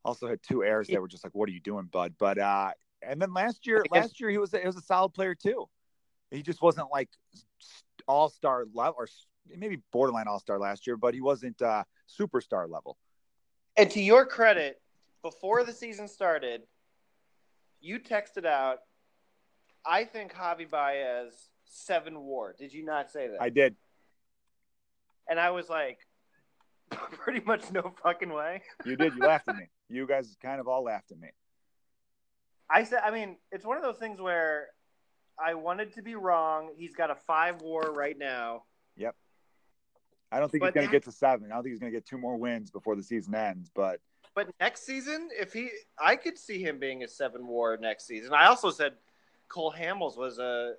[0.03, 2.71] Also had two errors that were just like, "What are you doing, bud?" But uh,
[3.01, 5.67] and then last year, last year he was a, he was a solid player too.
[6.31, 7.09] He just wasn't like
[8.07, 9.07] all star level or
[9.55, 11.83] maybe borderline all star last year, but he wasn't uh,
[12.19, 12.97] superstar level.
[13.77, 14.81] And to your credit,
[15.21, 16.63] before the season started,
[17.79, 18.79] you texted out,
[19.85, 23.41] "I think Javi Baez seven WAR." Did you not say that?
[23.41, 23.75] I did.
[25.29, 25.99] And I was like,
[26.89, 28.61] Pretty much no fucking way.
[28.85, 29.13] you did.
[29.15, 29.67] You laughed at me.
[29.89, 31.29] You guys kind of all laughed at me.
[32.69, 34.67] I said, I mean, it's one of those things where
[35.39, 36.71] I wanted to be wrong.
[36.77, 38.63] He's got a five WAR right now.
[40.31, 41.51] I don't think But he's going to get to seven.
[41.51, 43.71] I don't think he's going to get two more wins before the season ends.
[43.73, 43.99] But
[44.35, 45.69] But next season, if he,
[45.99, 48.33] I could see him being a seven WAR next season.
[48.33, 48.93] I also said
[49.47, 50.73] Cole Hamels was a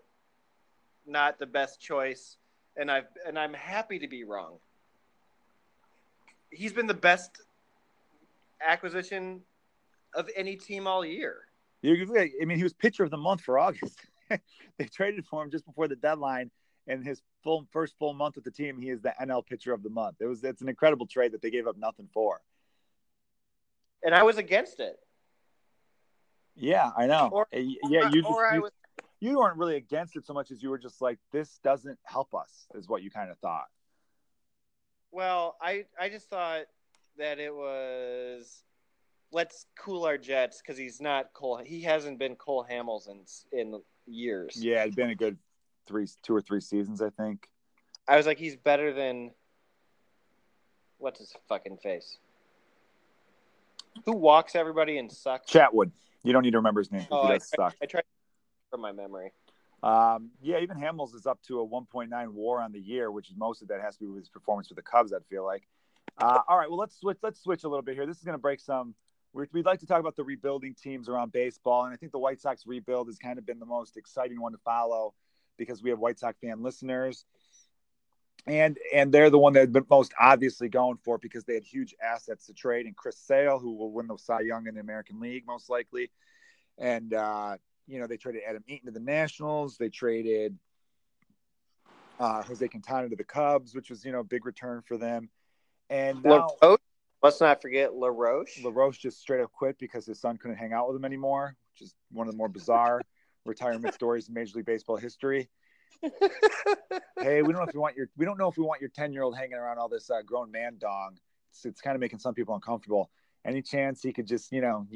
[1.07, 2.37] not the best choice,
[2.77, 4.59] and I've and I'm happy to be wrong.
[6.51, 7.43] He's been the best
[8.67, 9.43] acquisition
[10.15, 11.37] of any team all year.
[11.85, 13.99] I mean, he was pitcher of the month for August.
[14.31, 16.51] they traded for him just before the deadline,
[16.89, 19.83] and his full first full month with the team, he is the NL pitcher of
[19.83, 20.17] the month.
[20.21, 22.41] It was it's an incredible trade that they gave up nothing for.
[24.03, 24.97] And I was against it.
[26.57, 27.31] Yeah, I know.
[27.33, 28.73] Or- yeah, you just, you, was
[29.21, 32.35] you weren't really against it so much as you were just like, this doesn't help
[32.35, 33.67] us, is what you kind of thought.
[35.13, 36.65] Well, I I just thought
[37.19, 38.63] that it was
[39.31, 41.61] let's cool our jets because he's not Cole.
[41.65, 43.25] He hasn't been Cole Hamels in
[43.59, 44.57] in years.
[44.57, 45.39] Yeah, it'd been a good
[45.89, 47.49] three, two or three seasons, I think.
[48.07, 49.33] I was like, he's better than
[50.99, 52.19] what's his fucking face?
[54.05, 55.51] Who walks everybody and sucks?
[55.51, 55.91] Chatwood.
[56.23, 57.07] You don't need to remember his name.
[57.11, 57.75] Oh, he I suck.
[57.83, 58.05] I tried
[58.71, 59.33] from my memory.
[59.83, 63.37] Um, yeah, even Hamels is up to a 1.9 WAR on the year, which is
[63.37, 65.13] most of that has to be with his performance for the Cubs.
[65.13, 65.67] I'd feel like.
[66.21, 67.19] Uh, all right, well let's switch.
[67.23, 68.05] Let's switch a little bit here.
[68.05, 68.95] This is going to break some.
[69.33, 72.19] We're, we'd like to talk about the rebuilding teams around baseball, and I think the
[72.19, 75.15] White Sox rebuild has kind of been the most exciting one to follow
[75.59, 77.27] because we have White Sox fan listeners,
[78.47, 81.95] and and they're the one that been most obviously going for because they had huge
[82.03, 85.21] assets to trade, and Chris Sale, who will win the Cy Young in the American
[85.21, 86.11] League most likely,
[86.79, 87.57] and uh,
[87.89, 89.79] you know, they traded Adam Eaton to the Nationals.
[89.79, 90.57] They traded
[92.21, 95.31] uh, Jose Quintana to the Cubs, which was, you know, a big return for them.
[95.89, 96.81] And now LaRoche?
[97.23, 98.63] Let's not forget LaRoche.
[98.63, 101.89] LaRoche just straight up quit because his son couldn't hang out with him anymore, which
[101.89, 103.01] is one of the more bizarre
[103.49, 105.49] retirement stories in Major League Baseball history.
[107.21, 108.91] Hey, we don't know if we want your we don't know if we want your
[108.91, 111.19] 10 year old hanging around all this uh, grown man dong.
[111.51, 113.11] It's, it's kind of making some people uncomfortable.
[113.45, 114.87] Any chance he could just, you know,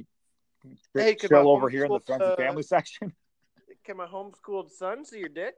[0.94, 3.12] Hey, chill over here in the friends and uh, family section?
[3.84, 5.54] Can my homeschooled son see your dick?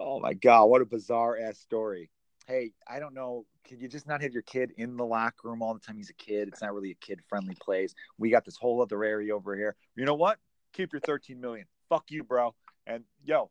[0.00, 2.10] Oh my god, what a bizarre ass story.
[2.48, 3.46] Hey, I don't know.
[3.68, 5.96] Could you just not have your kid in the locker room all the time?
[5.96, 6.48] He's a kid.
[6.48, 7.94] It's not really a kid friendly place.
[8.18, 9.76] We got this whole other area over here.
[9.94, 10.38] You know what?
[10.72, 11.66] Keep your 13 million.
[11.88, 12.54] Fuck you, bro.
[12.86, 13.50] And yo,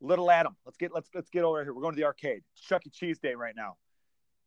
[0.00, 1.72] little Adam, let's get let's let's get over here.
[1.74, 2.42] We're going to the arcade.
[2.52, 2.90] It's Chuck E.
[2.90, 3.76] Cheese Day right now.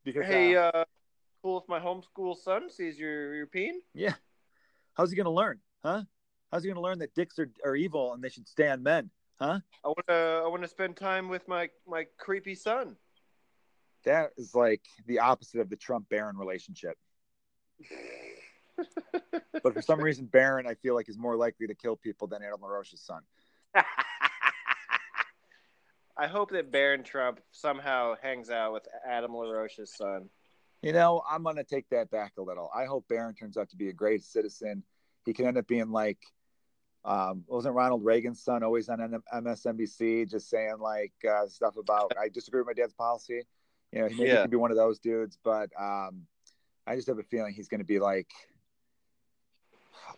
[0.03, 0.85] Because Hey, uh, uh,
[1.41, 3.81] cool if my homeschool son sees your your peen.
[3.93, 4.13] yeah,
[4.95, 5.59] how's he gonna learn?
[5.83, 6.03] Huh?
[6.51, 9.09] How's he gonna learn that dicks are, are evil and they should stay on men?
[9.39, 9.59] Huh?
[9.83, 12.95] I want to I want to spend time with my my creepy son.
[14.05, 16.97] That is like the opposite of the Trump Barron relationship.
[19.63, 22.41] But for some reason, Barron, I feel like, is more likely to kill people than
[22.43, 23.21] Adam LaRoche's son.
[26.15, 30.29] I hope that Barron Trump somehow hangs out with Adam LaRoche's son.
[30.81, 32.69] You know, I'm going to take that back a little.
[32.75, 34.83] I hope Barron turns out to be a great citizen.
[35.25, 36.19] He can end up being like,
[37.05, 38.99] um, wasn't Ronald Reagan's son always on
[39.33, 43.43] MSNBC just saying like uh, stuff about, I disagree with my dad's policy.
[43.91, 44.41] You know, he maybe Yeah.
[44.41, 46.27] could be one of those dudes, but um,
[46.85, 48.31] I just have a feeling he's going to be like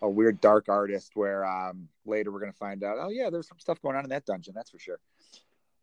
[0.01, 3.47] a weird dark artist where um, later we're going to find out, oh, yeah, there's
[3.47, 4.53] some stuff going on in that dungeon.
[4.55, 4.99] That's for sure.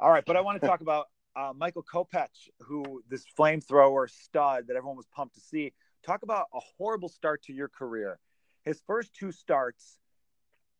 [0.01, 1.07] All right, but I want to talk about
[1.37, 5.73] uh, Michael Kopech, who this flamethrower stud that everyone was pumped to see.
[6.05, 8.19] Talk about a horrible start to your career.
[8.65, 9.99] His first two starts,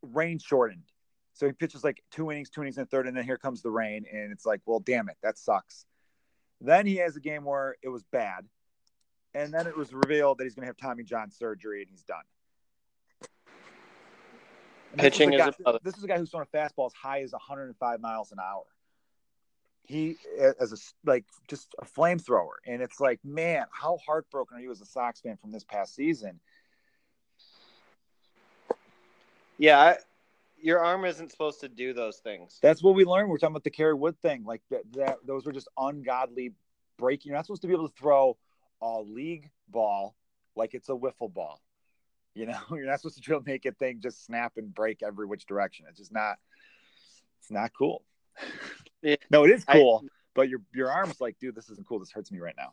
[0.03, 0.83] rain shortened.
[1.35, 3.63] So he pitches like two innings, two innings and a third, and then here comes
[3.63, 5.87] the rain, and it's like, well, damn it, that sucks.
[6.61, 8.47] Then he has a game where it was bad,
[9.35, 12.05] and then it was revealed that he's going to have Tommy John surgery, and he's
[12.05, 12.23] done.
[14.95, 17.23] This Pitching a is guy, this is a guy who's throwing a fastball as high
[17.23, 18.65] as 105 miles an hour.
[19.85, 20.17] He
[20.61, 20.77] as a
[21.09, 25.21] like just a flamethrower, and it's like, man, how heartbroken are you as a Sox
[25.21, 26.41] fan from this past season?
[29.59, 29.97] Yeah, I,
[30.61, 32.59] your arm isn't supposed to do those things.
[32.63, 33.29] That's what we learned.
[33.29, 34.45] We're talking about the Kerry Wood thing.
[34.45, 36.53] Like that, that those were just ungodly
[36.99, 37.31] breaking.
[37.31, 38.37] You're not supposed to be able to throw
[38.81, 40.15] a league ball
[40.55, 41.61] like it's a wiffle ball.
[42.35, 44.75] You know, you're not supposed to drill able to make a thing just snap and
[44.75, 45.87] break every which direction.
[45.89, 46.37] It's just not.
[47.41, 48.03] It's not cool.
[49.03, 49.17] Yeah.
[49.31, 50.05] no, it is I- cool,
[50.35, 51.99] but your your arm's like, dude, this isn't cool.
[51.99, 52.73] This hurts me right now.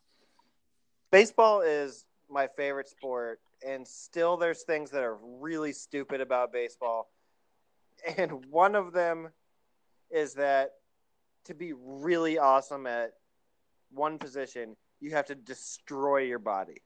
[1.11, 7.11] Baseball is my favorite sport, and still there's things that are really stupid about baseball.
[8.17, 9.29] And one of them
[10.09, 10.75] is that
[11.45, 13.13] to be really awesome at
[13.91, 16.81] one position, you have to destroy your body.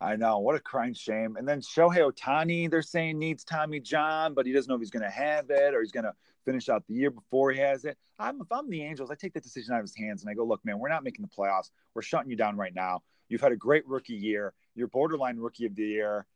[0.00, 1.36] I know what a crying shame.
[1.36, 4.90] And then Shohei Ohtani, they're saying needs Tommy John, but he doesn't know if he's
[4.90, 7.84] going to have it or he's going to finish out the year before he has
[7.84, 7.98] it.
[8.18, 10.34] I'm if I'm the Angels, I take that decision out of his hands and I
[10.34, 11.70] go, look, man, we're not making the playoffs.
[11.94, 13.02] We're shutting you down right now.
[13.28, 14.54] You've had a great rookie year.
[14.74, 16.26] You're borderline rookie of the year.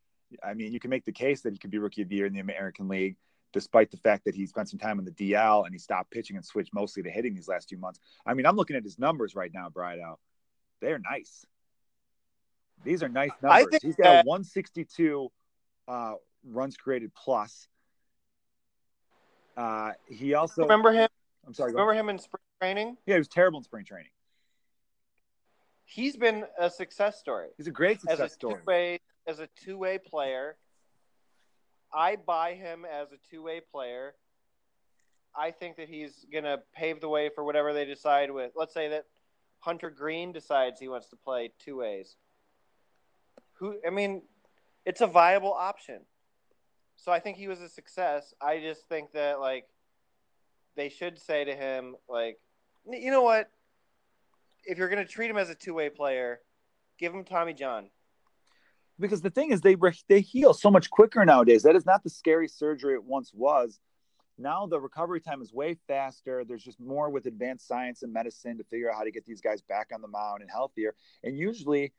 [0.42, 2.26] I mean, you can make the case that he could be rookie of the year
[2.26, 3.16] in the American League,
[3.52, 6.36] despite the fact that he spent some time in the DL and he stopped pitching
[6.36, 8.00] and switched mostly to hitting these last few months.
[8.26, 10.16] I mean, I'm looking at his numbers right now, Brido.
[10.80, 11.46] They're nice.
[12.85, 13.78] These are nice numbers.
[13.83, 14.26] He's got that...
[14.26, 15.30] 162
[15.89, 16.14] uh,
[16.45, 17.68] runs created plus.
[19.57, 21.09] Uh, he also remember him.
[21.47, 21.72] I'm sorry.
[21.72, 22.97] Remember him in spring training?
[23.07, 24.11] Yeah, he was terrible in spring training.
[25.85, 27.49] He's been a success story.
[27.57, 28.55] He's a great success as a story.
[28.55, 30.57] Two-way, as a two-way player,
[31.93, 34.14] I buy him as a two-way player.
[35.37, 38.53] I think that he's going to pave the way for whatever they decide with.
[38.57, 39.05] Let's say that
[39.61, 42.16] Hunter Greene decides he wants to play two ways.
[43.62, 44.22] Who I mean,
[44.84, 46.00] it's a viable option.
[46.96, 48.34] So I think he was a success.
[48.40, 49.66] I just think that like
[50.74, 52.40] they should say to him like,
[52.90, 53.48] you know what?
[54.64, 56.40] If you're going to treat him as a two-way player,
[56.98, 57.90] give him Tommy John.
[58.98, 59.76] Because the thing is, they
[60.08, 61.62] they heal so much quicker nowadays.
[61.62, 63.78] That is not the scary surgery it once was.
[64.38, 66.44] Now the recovery time is way faster.
[66.44, 69.40] There's just more with advanced science and medicine to figure out how to get these
[69.40, 70.96] guys back on the mound and healthier.
[71.22, 71.92] And usually,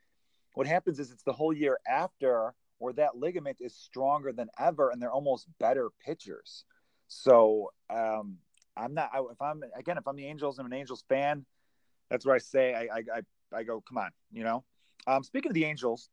[0.54, 4.90] what happens is it's the whole year after where that ligament is stronger than ever
[4.90, 6.64] and they're almost better pitchers.
[7.08, 8.38] So um,
[8.76, 9.10] I'm not.
[9.12, 11.44] I, if I'm again, if I'm the Angels, I'm an Angels fan.
[12.10, 13.82] That's where I say I I, I, I go.
[13.86, 14.64] Come on, you know.
[15.06, 16.08] Um, speaking of the Angels,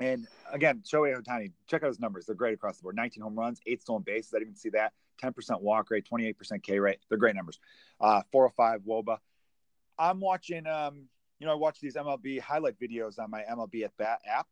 [0.00, 2.26] and again, Shohei Ohtani, check out his numbers.
[2.26, 2.96] They're great across the board.
[2.96, 4.32] 19 home runs, eight stolen bases.
[4.34, 4.92] I didn't even see that.
[5.22, 6.98] 10% walk rate, 28% K rate.
[7.08, 7.58] They're great numbers.
[8.00, 9.18] Uh, 405 Woba.
[9.98, 10.66] I'm watching.
[10.66, 11.08] Um,
[11.38, 14.46] you know, I watch these MLB highlight videos on my MLB at Bat app.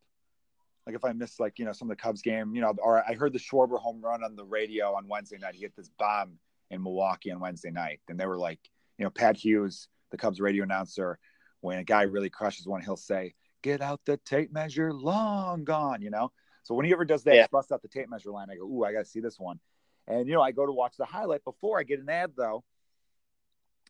[0.85, 3.03] Like if I miss like you know some of the Cubs game, you know, or
[3.03, 5.55] I heard the Schwarber home run on the radio on Wednesday night.
[5.55, 6.33] He hit this bomb
[6.69, 8.59] in Milwaukee on Wednesday night, and they were like,
[8.97, 11.17] you know, Pat Hughes, the Cubs radio announcer,
[11.61, 13.33] when a guy really crushes one, he'll say,
[13.63, 16.31] "Get out the tape measure, long gone," you know.
[16.61, 17.47] So when he ever does that, yeah.
[17.51, 18.49] bust out the tape measure line.
[18.51, 19.59] I go, "Ooh, I got to see this one,"
[20.07, 22.63] and you know, I go to watch the highlight before I get an ad though,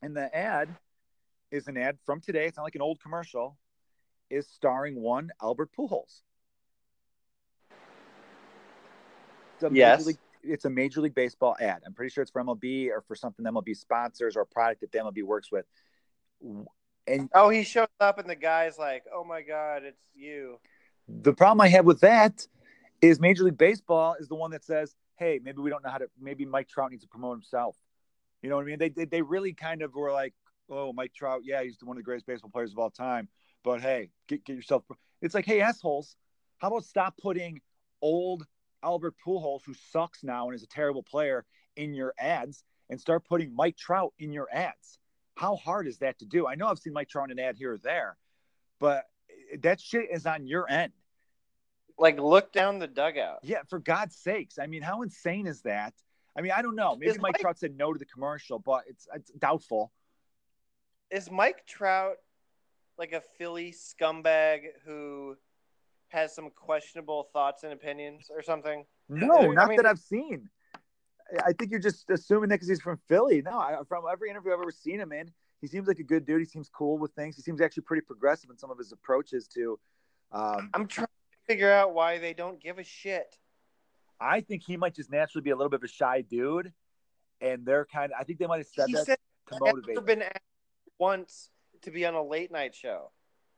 [0.01, 0.69] and the ad
[1.51, 2.45] is an ad from today.
[2.45, 3.57] It's not like an old commercial.
[4.29, 6.21] Is starring one Albert Pujols.
[9.71, 10.05] yes.
[10.05, 11.81] League, it's a Major League Baseball ad.
[11.85, 14.91] I'm pretty sure it's for MLB or for something MLB sponsors or a product that
[14.91, 15.65] the MLB works with.
[17.07, 20.59] And oh, he shows up and the guy's like, "Oh my God, it's you."
[21.07, 22.47] The problem I have with that
[23.01, 25.99] is Major League Baseball is the one that says, "Hey, maybe we don't know how
[25.99, 26.07] to.
[26.19, 27.75] Maybe Mike Trout needs to promote himself."
[28.41, 28.79] You know what I mean?
[28.79, 30.33] They they, they really kind of were like,
[30.69, 33.29] "Oh, Mike Trout, yeah, he's one of the greatest baseball players of all time."
[33.63, 34.83] But hey, get get yourself.
[35.21, 36.15] It's like, hey, assholes,
[36.59, 37.61] how about stop putting
[38.01, 38.45] old
[38.83, 41.45] Albert Pujols, who sucks now and is a terrible player,
[41.75, 44.99] in your ads and start putting Mike Trout in your ads.
[45.35, 46.47] How hard is that to do?
[46.47, 48.17] I know I've seen Mike Trout in an ad here or there,
[48.79, 49.03] but
[49.59, 50.93] that shit is on your end.
[51.97, 53.39] Like, look down the dugout.
[53.43, 54.59] Yeah, for God's sakes.
[54.59, 55.93] I mean, how insane is that?
[56.37, 56.95] I mean, I don't know.
[56.95, 59.91] Maybe Mike, Mike Trout said no to the commercial, but it's, it's doubtful.
[61.15, 62.17] Is Mike Trout
[62.97, 65.37] like a Philly scumbag who
[66.09, 68.83] has some questionable thoughts and opinions or something?
[69.07, 70.49] No, not I mean, that I've seen.
[71.45, 73.41] I think you're just assuming that because he's from Philly.
[73.41, 76.25] No, I, from every interview I've ever seen him in, he seems like a good
[76.25, 76.41] dude.
[76.41, 77.37] He seems cool with things.
[77.37, 79.79] He seems actually pretty progressive in some of his approaches to.
[80.33, 83.37] Um, I'm trying to figure out why they don't give a shit.
[84.19, 86.73] I think he might just naturally be a little bit of a shy dude,
[87.39, 88.19] and they're kind of.
[88.19, 89.17] I think they might have said he that said
[89.53, 90.05] to motivate.
[90.05, 90.41] Been asked
[90.99, 91.49] once
[91.83, 93.11] to be on a late night show.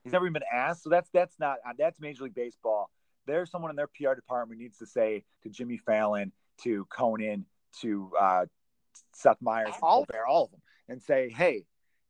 [0.03, 0.83] He's never even been asked.
[0.83, 2.89] So that's that's not that's Major League Baseball.
[3.25, 6.31] There's someone in their PR department needs to say to Jimmy Fallon,
[6.63, 7.45] to Conan,
[7.81, 8.45] to uh,
[9.13, 11.65] Seth Meyers, all, all of them, and say, hey,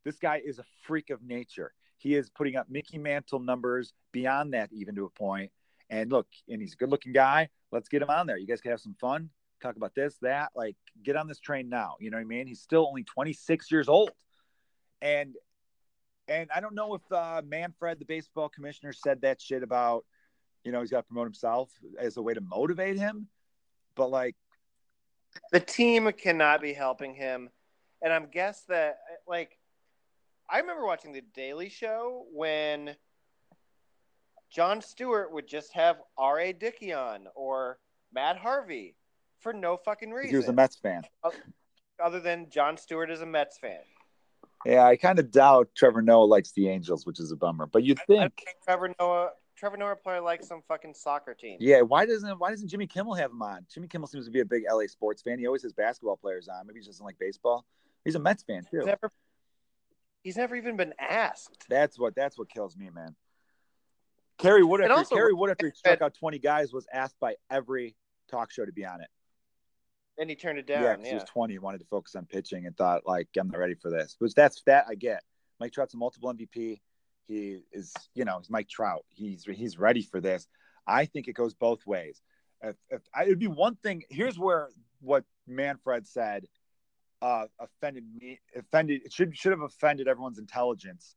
[0.05, 1.73] this guy is a freak of nature.
[1.97, 5.51] He is putting up Mickey Mantle numbers beyond that, even to a point.
[5.89, 7.49] And look, and he's a good looking guy.
[7.71, 8.37] Let's get him on there.
[8.37, 9.29] You guys can have some fun,
[9.61, 10.51] talk about this, that.
[10.55, 11.95] Like, get on this train now.
[11.99, 12.45] You know what I mean?
[12.45, 14.11] He's still only 26 years old.
[15.01, 15.35] And
[16.27, 20.05] and I don't know if uh, Manfred, the baseball commissioner, said that shit about,
[20.63, 23.27] you know, he's got to promote himself as a way to motivate him.
[23.95, 24.35] But like,
[25.51, 27.49] the team cannot be helping him,
[28.01, 29.57] and I'm guess that like,
[30.49, 32.95] I remember watching the Daily Show when
[34.49, 36.53] Jon Stewart would just have R.A.
[36.53, 37.79] Dickey on or
[38.13, 38.95] Matt Harvey
[39.39, 40.31] for no fucking reason.
[40.31, 41.03] He was a Mets fan.
[42.03, 43.81] Other than Jon Stewart is a Mets fan.
[44.65, 47.67] Yeah, I kind of doubt Trevor Noah likes the Angels, which is a bummer.
[47.67, 48.33] But you'd think
[48.65, 51.57] Trevor Noah Trevor Noah play likes some fucking soccer team.
[51.59, 53.65] Yeah, why doesn't why doesn't Jimmy Kimmel have him on?
[53.73, 55.39] Jimmy Kimmel seems to be a big LA sports fan.
[55.39, 56.67] He always has basketball players on.
[56.67, 57.65] Maybe he doesn't like baseball.
[58.05, 58.77] He's a Mets fan too.
[58.77, 59.11] He's never,
[60.23, 61.65] he's never even been asked.
[61.69, 63.15] That's what that's what kills me, man.
[64.37, 67.35] Kerry Wood after also- Kerry Wood after he struck out twenty guys was asked by
[67.49, 67.95] every
[68.29, 69.07] talk show to be on it.
[70.17, 71.07] And he turned it Yeah, Yeah.
[71.07, 73.75] he was twenty He wanted to focus on pitching and thought like I'm not ready
[73.75, 74.15] for this.
[74.19, 75.23] Which that's that I get.
[75.59, 76.81] Mike Trout's a multiple MVP.
[77.27, 79.05] He is, you know, he's Mike Trout.
[79.09, 80.47] He's he's ready for this.
[80.85, 82.21] I think it goes both ways.
[82.61, 84.03] If, if I, it'd be one thing.
[84.09, 84.69] Here's where
[85.01, 86.47] what Manfred said
[87.21, 88.39] uh, offended me.
[88.55, 89.01] Offended.
[89.05, 91.15] It should should have offended everyone's intelligence.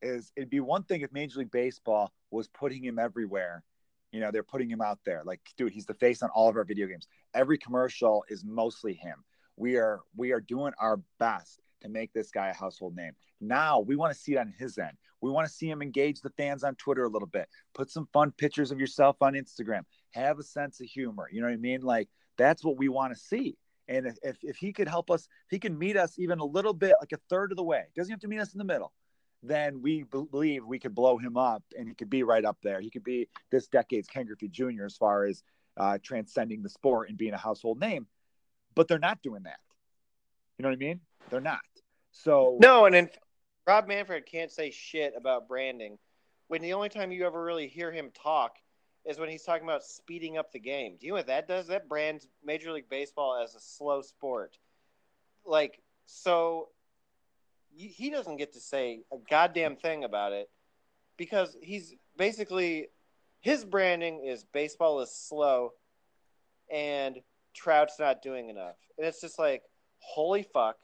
[0.00, 3.64] Is it'd be one thing if Major League Baseball was putting him everywhere.
[4.12, 5.22] You know, they're putting him out there.
[5.24, 7.06] Like, dude, he's the face on all of our video games.
[7.34, 9.24] Every commercial is mostly him.
[9.56, 13.12] We are we are doing our best to make this guy a household name.
[13.40, 14.96] Now we want to see it on his end.
[15.20, 17.48] We want to see him engage the fans on Twitter a little bit.
[17.74, 19.82] Put some fun pictures of yourself on Instagram.
[20.12, 21.28] Have a sense of humor.
[21.30, 21.82] You know what I mean?
[21.82, 23.56] Like that's what we want to see.
[23.88, 26.94] And if, if, he could help us, he can meet us even a little bit,
[27.00, 28.92] like a third of the way, doesn't have to meet us in the middle,
[29.42, 32.80] then we believe we could blow him up and he could be right up there.
[32.80, 34.84] He could be this decade's Ken Griffey Jr.
[34.84, 35.42] as far as
[35.76, 38.06] uh, transcending the sport and being a household name.
[38.74, 39.60] But they're not doing that.
[40.58, 41.00] You know what I mean?
[41.30, 41.60] They're not.
[42.10, 43.10] So No, and in
[43.66, 45.98] Rob Manfred can't say shit about branding
[46.48, 48.56] when the only time you ever really hear him talk
[49.04, 50.96] is when he's talking about speeding up the game.
[50.98, 51.68] Do you know what that does?
[51.68, 54.58] That brands Major League Baseball as a slow sport.
[55.46, 56.68] Like, so
[57.86, 60.48] he doesn't get to say a goddamn thing about it
[61.16, 62.88] because he's basically
[63.40, 65.70] his branding is baseball is slow
[66.72, 67.18] and
[67.54, 68.76] Trout's not doing enough.
[68.96, 69.62] And it's just like,
[69.98, 70.76] holy fuck,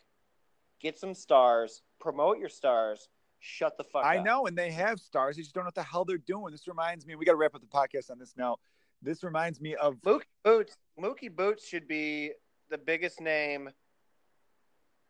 [0.81, 3.09] get some stars, promote your stars,
[3.41, 4.25] shut the fuck I up.
[4.25, 5.37] know, and they have stars.
[5.37, 6.53] They just don't know what the hell they're doing.
[6.53, 8.57] This reminds me, we got to wrap up the podcast on this now.
[9.03, 12.33] This reminds me of Mookie Boots, Mookie Boots should be
[12.71, 13.69] the biggest name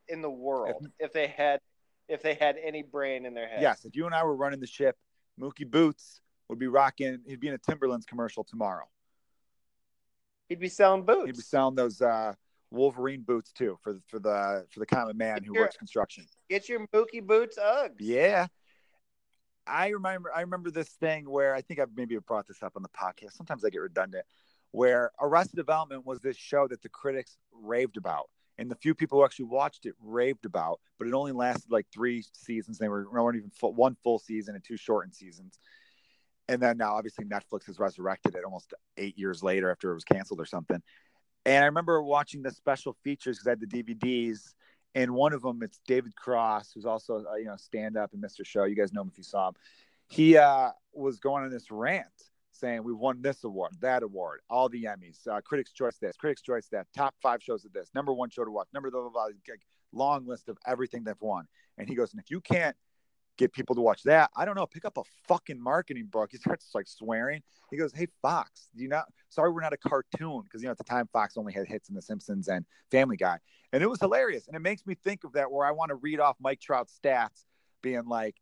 [0.09, 1.61] in the world if they had
[2.09, 3.63] if they had any brain in their head.
[3.63, 4.97] yes, if you and I were running the ship,
[5.41, 7.19] Mookie Boots would be rocking.
[7.27, 8.85] He'd be in a Timberlands commercial tomorrow.
[10.49, 11.27] He'd be selling boots.
[11.27, 12.35] He'd be selling those uh,
[12.71, 15.63] Wolverine boots too for the for the for the common man who Sure.
[15.65, 16.27] works construction.
[16.51, 17.95] Get your Mookie Boots Uggs.
[17.99, 18.47] Yeah.
[19.67, 22.83] I remember I remember this thing where I think I've maybe brought this up on
[22.83, 23.33] the podcast.
[23.33, 24.27] Sometimes I get redundant.
[24.73, 28.29] Where Arrested Development was this show that the critics raved about.
[28.59, 31.87] And the few people who actually watched it raved about, but it only lasted like
[31.93, 32.79] three seasons.
[32.79, 35.59] They were weren't even full, one full season and two shortened seasons.
[36.49, 40.05] And then now, obviously, Netflix has resurrected it almost eight years later after it was
[40.05, 40.83] canceled or something.
[41.47, 44.55] And I remember watching the special features because I had the DVDs,
[44.95, 48.23] and one of them it's David Cross, who's also uh, you know stand up and
[48.23, 48.45] Mr.
[48.45, 48.65] Show.
[48.65, 49.55] You guys know him if you saw him.
[50.09, 52.07] He uh, was going on this rant
[52.55, 56.43] saying we won this award, that award, all the Emmys, uh, Critics' Choice this, Critics'
[56.43, 59.11] Choice that, top five shows of this, number one show to watch, number blah blah
[59.11, 59.29] blah,
[59.93, 61.47] long list of everything they've won.
[61.79, 62.77] And he goes, and if you can't
[63.37, 66.31] get people to watch that, I don't know, pick up a fucking marketing book.
[66.33, 67.43] He starts like swearing.
[67.71, 69.07] He goes, hey Fox, do you not?
[69.31, 71.89] Sorry, we're not a cartoon because you know at the time Fox only had hits
[71.89, 73.39] in The Simpsons and Family Guy,
[73.73, 74.47] and it was hilarious.
[74.47, 76.99] And it makes me think of that where I want to read off Mike Trout's
[77.03, 77.45] stats,
[77.83, 78.37] being like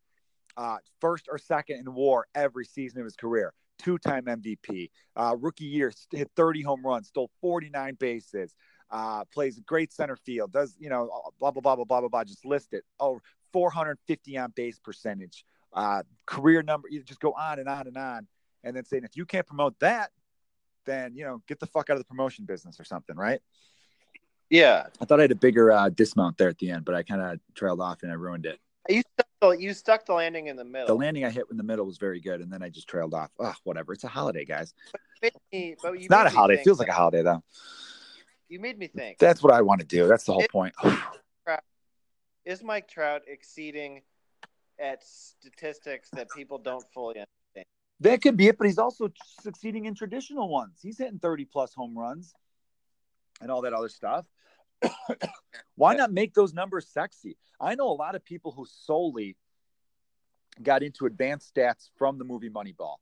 [0.57, 5.65] uh, first or second in WAR every season of his career, two-time MVP, uh, rookie
[5.65, 8.55] year hit 30 home runs, stole 49 bases,
[8.91, 11.09] uh, plays great center field, does you know
[11.39, 12.23] blah blah blah blah blah blah blah.
[12.23, 12.83] Just list it.
[12.99, 13.19] Oh,
[13.51, 16.87] 450 on base percentage, uh, career number.
[16.89, 18.27] You just go on and on and on,
[18.63, 20.11] and then saying if you can't promote that,
[20.85, 23.41] then you know get the fuck out of the promotion business or something, right?
[24.53, 24.85] Yeah.
[25.01, 27.21] I thought I had a bigger uh, dismount there at the end, but I kind
[27.21, 28.59] of trailed off and I ruined it.
[28.89, 30.87] You stuck, the, you stuck the landing in the middle.
[30.87, 33.13] The landing I hit in the middle was very good, and then I just trailed
[33.13, 33.31] off.
[33.39, 33.93] Oh, whatever.
[33.93, 34.73] It's a holiday, guys.
[35.21, 36.59] Made me- but It's not a holiday.
[36.59, 37.43] It feels like a holiday, though.
[38.49, 39.19] You made me think.
[39.19, 40.07] That's what I want to do.
[40.07, 40.73] That's the whole It- point.
[42.45, 44.01] Is Mike Trout exceeding
[44.77, 47.65] at statistics that people don't fully understand?
[48.01, 49.09] That could be it, but he's also
[49.41, 50.79] succeeding in traditional ones.
[50.81, 52.33] He's hitting 30 plus home runs
[53.39, 54.25] and all that other stuff.
[55.75, 57.37] Why not make those numbers sexy?
[57.59, 59.35] I know a lot of people who solely
[60.61, 62.97] got into advanced stats from the movie Moneyball.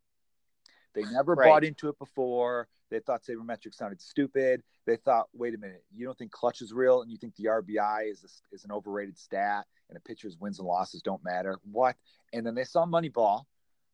[0.94, 1.48] They never Right.
[1.48, 2.68] bought into it before.
[2.90, 4.64] They thought sabermetrics sounded stupid.
[4.86, 7.46] They thought, wait a minute, you don't think clutch is real, and you think the
[7.46, 11.60] RBI is a, is an overrated stat, and a pitcher's wins and losses don't matter.
[11.64, 11.96] What?
[12.34, 13.46] And then they saw Moneyball.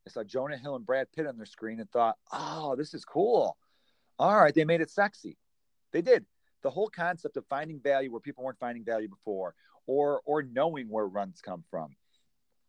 [0.05, 3.03] They saw Jonah Hill and Brad Pitt on their screen and thought, oh, this is
[3.05, 3.57] cool.
[4.17, 5.37] All right, they made it sexy.
[5.91, 6.25] They did.
[6.63, 9.55] The whole concept of finding value where people weren't finding value before,
[9.85, 11.95] or or knowing where runs come from.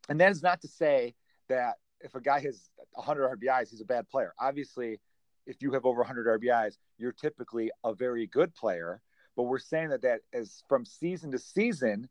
[0.09, 1.14] And that is not to say
[1.49, 4.32] that if a guy has 100 RBIs, he's a bad player.
[4.39, 5.01] Obviously,
[5.47, 9.01] if you have over 100 RBIs, you're typically a very good player.
[9.36, 12.09] But we're saying that that is from season to season,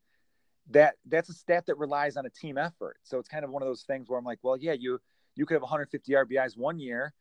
[0.69, 2.97] that that's a stat that relies on a team effort.
[3.03, 4.99] So it's kind of one of those things where I'm like, well, yeah, you
[5.35, 7.13] you could have 150 RBIs one year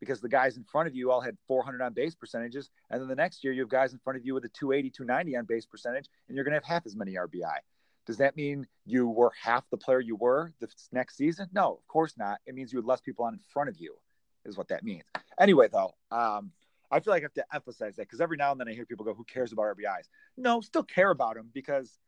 [0.00, 3.08] because the guys in front of you all had 400 on base percentages, and then
[3.08, 5.44] the next year you have guys in front of you with a 280, 290 on
[5.44, 7.58] base percentage, and you're going to have half as many RBI.
[8.06, 11.48] Does that mean you were half the player you were the next season?
[11.52, 12.38] No, of course not.
[12.46, 13.96] It means you had less people on in front of you,
[14.44, 15.02] is what that means.
[15.40, 16.52] Anyway, though, um,
[16.90, 18.86] I feel like I have to emphasize that because every now and then I hear
[18.86, 21.98] people go, "Who cares about RBIs?" No, still care about them because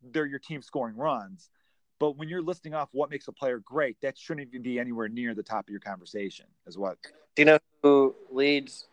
[0.00, 1.50] they're your team scoring runs.
[1.98, 5.08] But when you're listing off what makes a player great, that shouldn't even be anywhere
[5.08, 6.46] near the top of your conversation.
[6.66, 6.98] Is what?
[7.34, 8.86] Do you know who leads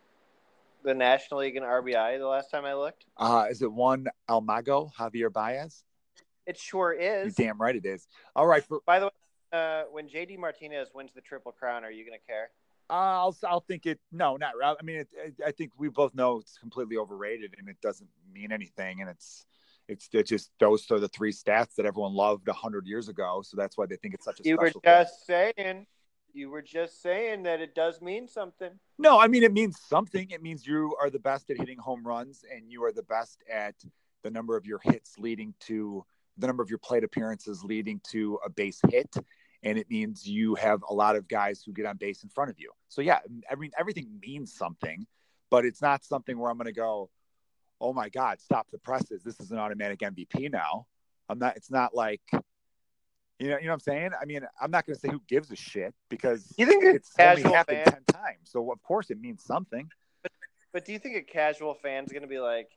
[0.84, 2.18] the National League in RBI?
[2.18, 5.84] The last time I looked, uh, is it one El Mago Javier Baez?
[6.45, 7.38] It sure is.
[7.38, 8.08] You're damn right it is.
[8.36, 8.64] All right.
[8.64, 9.12] For, By the way,
[9.51, 12.49] uh, when JD Martinez wins the Triple Crown, are you going to care?
[12.89, 13.99] Uh, I'll I'll think it.
[14.12, 14.53] No, not.
[14.64, 15.08] I mean, it,
[15.45, 19.01] I think we both know it's completely overrated and it doesn't mean anything.
[19.01, 19.47] And it's
[19.88, 23.41] it's it just those are the three stats that everyone loved a hundred years ago.
[23.43, 24.43] So that's why they think it's such a.
[24.43, 25.53] You were just thing.
[25.57, 25.88] saying.
[26.33, 28.71] You were just saying that it does mean something.
[28.99, 30.29] No, I mean it means something.
[30.31, 33.41] It means you are the best at hitting home runs and you are the best
[33.51, 33.75] at
[34.23, 36.03] the number of your hits leading to
[36.38, 39.15] the number of your plate appearances leading to a base hit
[39.65, 42.51] and it means you have a lot of guys who get on base in front
[42.51, 42.71] of you.
[42.88, 43.19] So yeah,
[43.49, 45.05] I mean everything means something,
[45.49, 47.09] but it's not something where I'm going to go,
[47.82, 49.23] "Oh my god, stop the presses.
[49.23, 50.86] This is an automatic MVP now."
[51.30, 52.21] I'm not it's not like
[53.39, 54.11] you know, you know what I'm saying?
[54.19, 56.91] I mean, I'm not going to say who gives a shit because You think a
[56.91, 58.39] it's only casual happened fan- 10 times.
[58.43, 59.89] So of course it means something.
[60.71, 62.69] But do you think a casual fan's going to be like,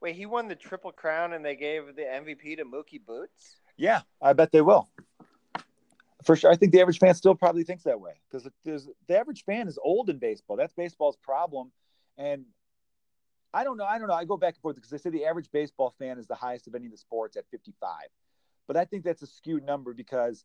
[0.00, 3.56] wait, he won the Triple Crown and they gave the MVP to Mookie Boots?
[3.76, 4.88] Yeah, I bet they will.
[6.24, 6.52] For sure.
[6.52, 9.78] I think the average fan still probably thinks that way because the average fan is
[9.82, 10.56] old in baseball.
[10.56, 11.72] That's baseball's problem.
[12.16, 12.44] And
[13.54, 13.84] I don't know.
[13.84, 14.14] I don't know.
[14.14, 16.66] I go back and forth because they say the average baseball fan is the highest
[16.66, 17.92] of any of the sports at 55.
[18.66, 20.44] But I think that's a skewed number because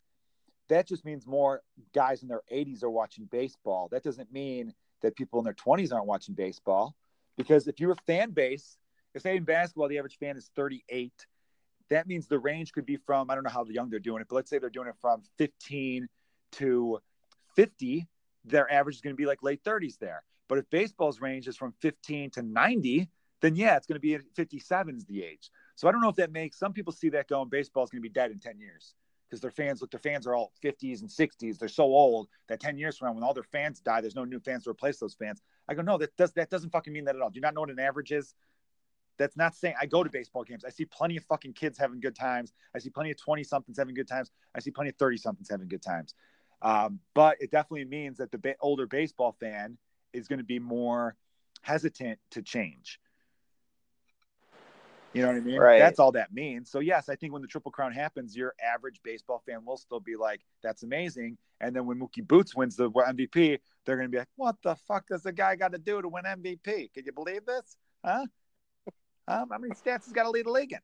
[0.70, 1.62] that just means more
[1.94, 3.88] guys in their 80s are watching baseball.
[3.92, 6.96] That doesn't mean that people in their 20s aren't watching baseball.
[7.38, 8.78] Because if you're a fan base,
[9.14, 11.14] if say in basketball the average fan is 38,
[11.90, 14.28] that means the range could be from I don't know how young they're doing it,
[14.30, 16.08] but let's say they're doing it from 15
[16.54, 17.00] to
[17.56, 18.08] 50.
[18.46, 20.24] Their average is going to be like late 30s there.
[20.48, 23.10] But if baseball's range is from 15 to 90,
[23.42, 25.52] then yeah, it's going to be 57 is the age.
[25.76, 28.10] So I don't know if that makes some people see that going baseball's going to
[28.10, 28.96] be dead in 10 years
[29.30, 31.60] because their fans look their fans are all 50s and 60s.
[31.60, 34.24] They're so old that 10 years from now when all their fans die, there's no
[34.24, 35.42] new fans to replace those fans.
[35.68, 37.30] I go, no, that does that doesn't fucking mean that at all.
[37.30, 38.34] Do you not know what an average is?
[39.18, 40.64] That's not saying I go to baseball games.
[40.64, 42.54] I see plenty of fucking kids having good times.
[42.76, 44.32] I see plenty of 20 somethings having good times.
[44.56, 46.14] I see plenty of 30 somethings having good times.
[46.62, 49.78] Um, but it definitely means that the ba- older baseball fan
[50.14, 51.16] is going to be more
[51.62, 53.00] hesitant to change.
[55.14, 55.60] You know what I mean?
[55.60, 55.80] Right.
[55.80, 56.70] That's all that means.
[56.70, 60.00] So yes, I think when the triple crown happens, your average baseball fan will still
[60.00, 64.12] be like, "That's amazing." And then when Mookie Boots wins the MVP, they're going to
[64.12, 66.94] be like, "What the fuck does the guy got to do to win MVP?
[66.94, 67.78] Can you believe this?
[68.06, 68.26] Huh?
[69.28, 70.80] Um, how many stats has got to lead the league in?"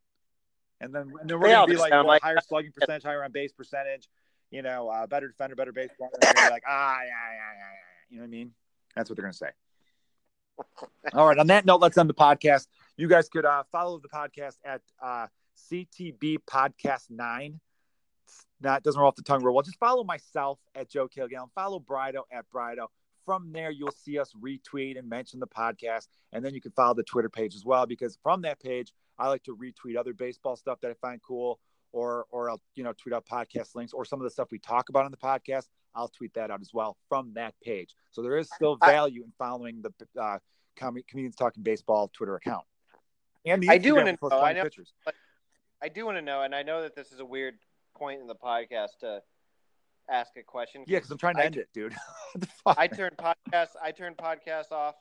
[0.81, 3.23] And then, and then we're going to be like, well, like higher slugging percentage, higher
[3.23, 4.09] on base percentage,
[4.51, 6.09] you know, uh, better defender, better baseball.
[6.13, 8.09] And they're gonna be like, ah, yeah, yeah, yeah, yeah.
[8.09, 8.51] You know what I mean?
[8.95, 9.51] That's what they're going to say.
[11.13, 11.37] All right.
[11.37, 12.67] On that note, let's end the podcast.
[12.97, 15.27] You guys could uh, follow the podcast at uh,
[15.71, 17.59] CTB Podcast Nine.
[18.61, 19.63] That doesn't roll off the tongue real well.
[19.63, 21.49] Just follow myself at Joe Kilgallen.
[21.53, 22.87] Follow Brido at Brido.
[23.25, 26.93] From there, you'll see us retweet and mention the podcast, and then you can follow
[26.93, 27.85] the Twitter page as well.
[27.85, 31.59] Because from that page, I like to retweet other baseball stuff that I find cool,
[31.93, 34.59] or or I'll you know tweet out podcast links or some of the stuff we
[34.59, 35.67] talk about on the podcast.
[35.95, 37.95] I'll tweet that out as well from that page.
[38.11, 39.91] So there is still I- value in following the
[40.21, 40.39] uh,
[40.75, 42.65] Com- comedians talking baseball Twitter account.
[43.45, 44.91] And the I do wanna know, I know- pictures.
[45.83, 47.55] I do want to know, and I know that this is a weird
[47.93, 49.21] point in the podcast to
[50.09, 50.85] ask a question.
[50.87, 51.93] Yeah, because I'm trying to I end it, dude.
[52.33, 53.75] What the fuck, I turn podcasts.
[53.83, 54.95] I turn podcasts off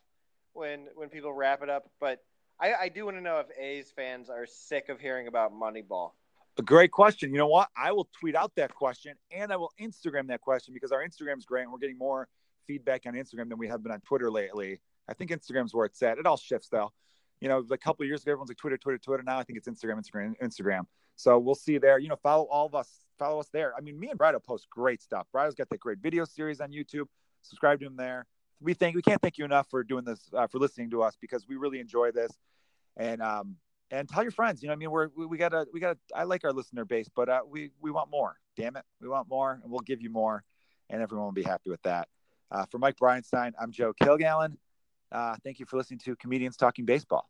[0.54, 1.88] when when people wrap it up.
[2.00, 2.18] But
[2.60, 6.10] I, I do want to know if A's fans are sick of hearing about Moneyball.
[6.58, 7.32] A great question.
[7.32, 7.68] You know what?
[7.76, 11.46] I will tweet out that question and I will Instagram that question because our Instagram's
[11.46, 12.28] great and we're getting more
[12.66, 14.80] feedback on Instagram than we have been on Twitter lately.
[15.08, 16.18] I think Instagram's where it's at.
[16.18, 16.92] It all shifts though.
[17.40, 19.22] You know, a couple years ago, everyone's like Twitter, Twitter, Twitter.
[19.22, 20.82] Now I think it's Instagram, Instagram, Instagram.
[21.16, 21.98] So we'll see there.
[21.98, 23.00] You know, follow all of us.
[23.18, 23.72] Follow us there.
[23.76, 25.26] I mean, me and Brido post great stuff.
[25.34, 27.06] Brido's got that great video series on YouTube.
[27.42, 28.26] Subscribe to him there.
[28.60, 31.16] We thank we can't thank you enough for doing this uh, for listening to us
[31.20, 32.30] because we really enjoy this.
[32.96, 33.56] And um
[33.92, 34.62] and tell your friends.
[34.62, 35.98] You know, I mean, we're we, we gotta we gotta.
[36.16, 38.36] I like our listener base, but uh, we we want more.
[38.56, 40.42] Damn it, we want more, and we'll give you more,
[40.90, 42.08] and everyone will be happy with that.
[42.50, 44.56] Uh, for Mike Bryanstein, I'm Joe Kilgallen.
[45.12, 47.28] Uh, thank you for listening to Comedians Talking Baseball.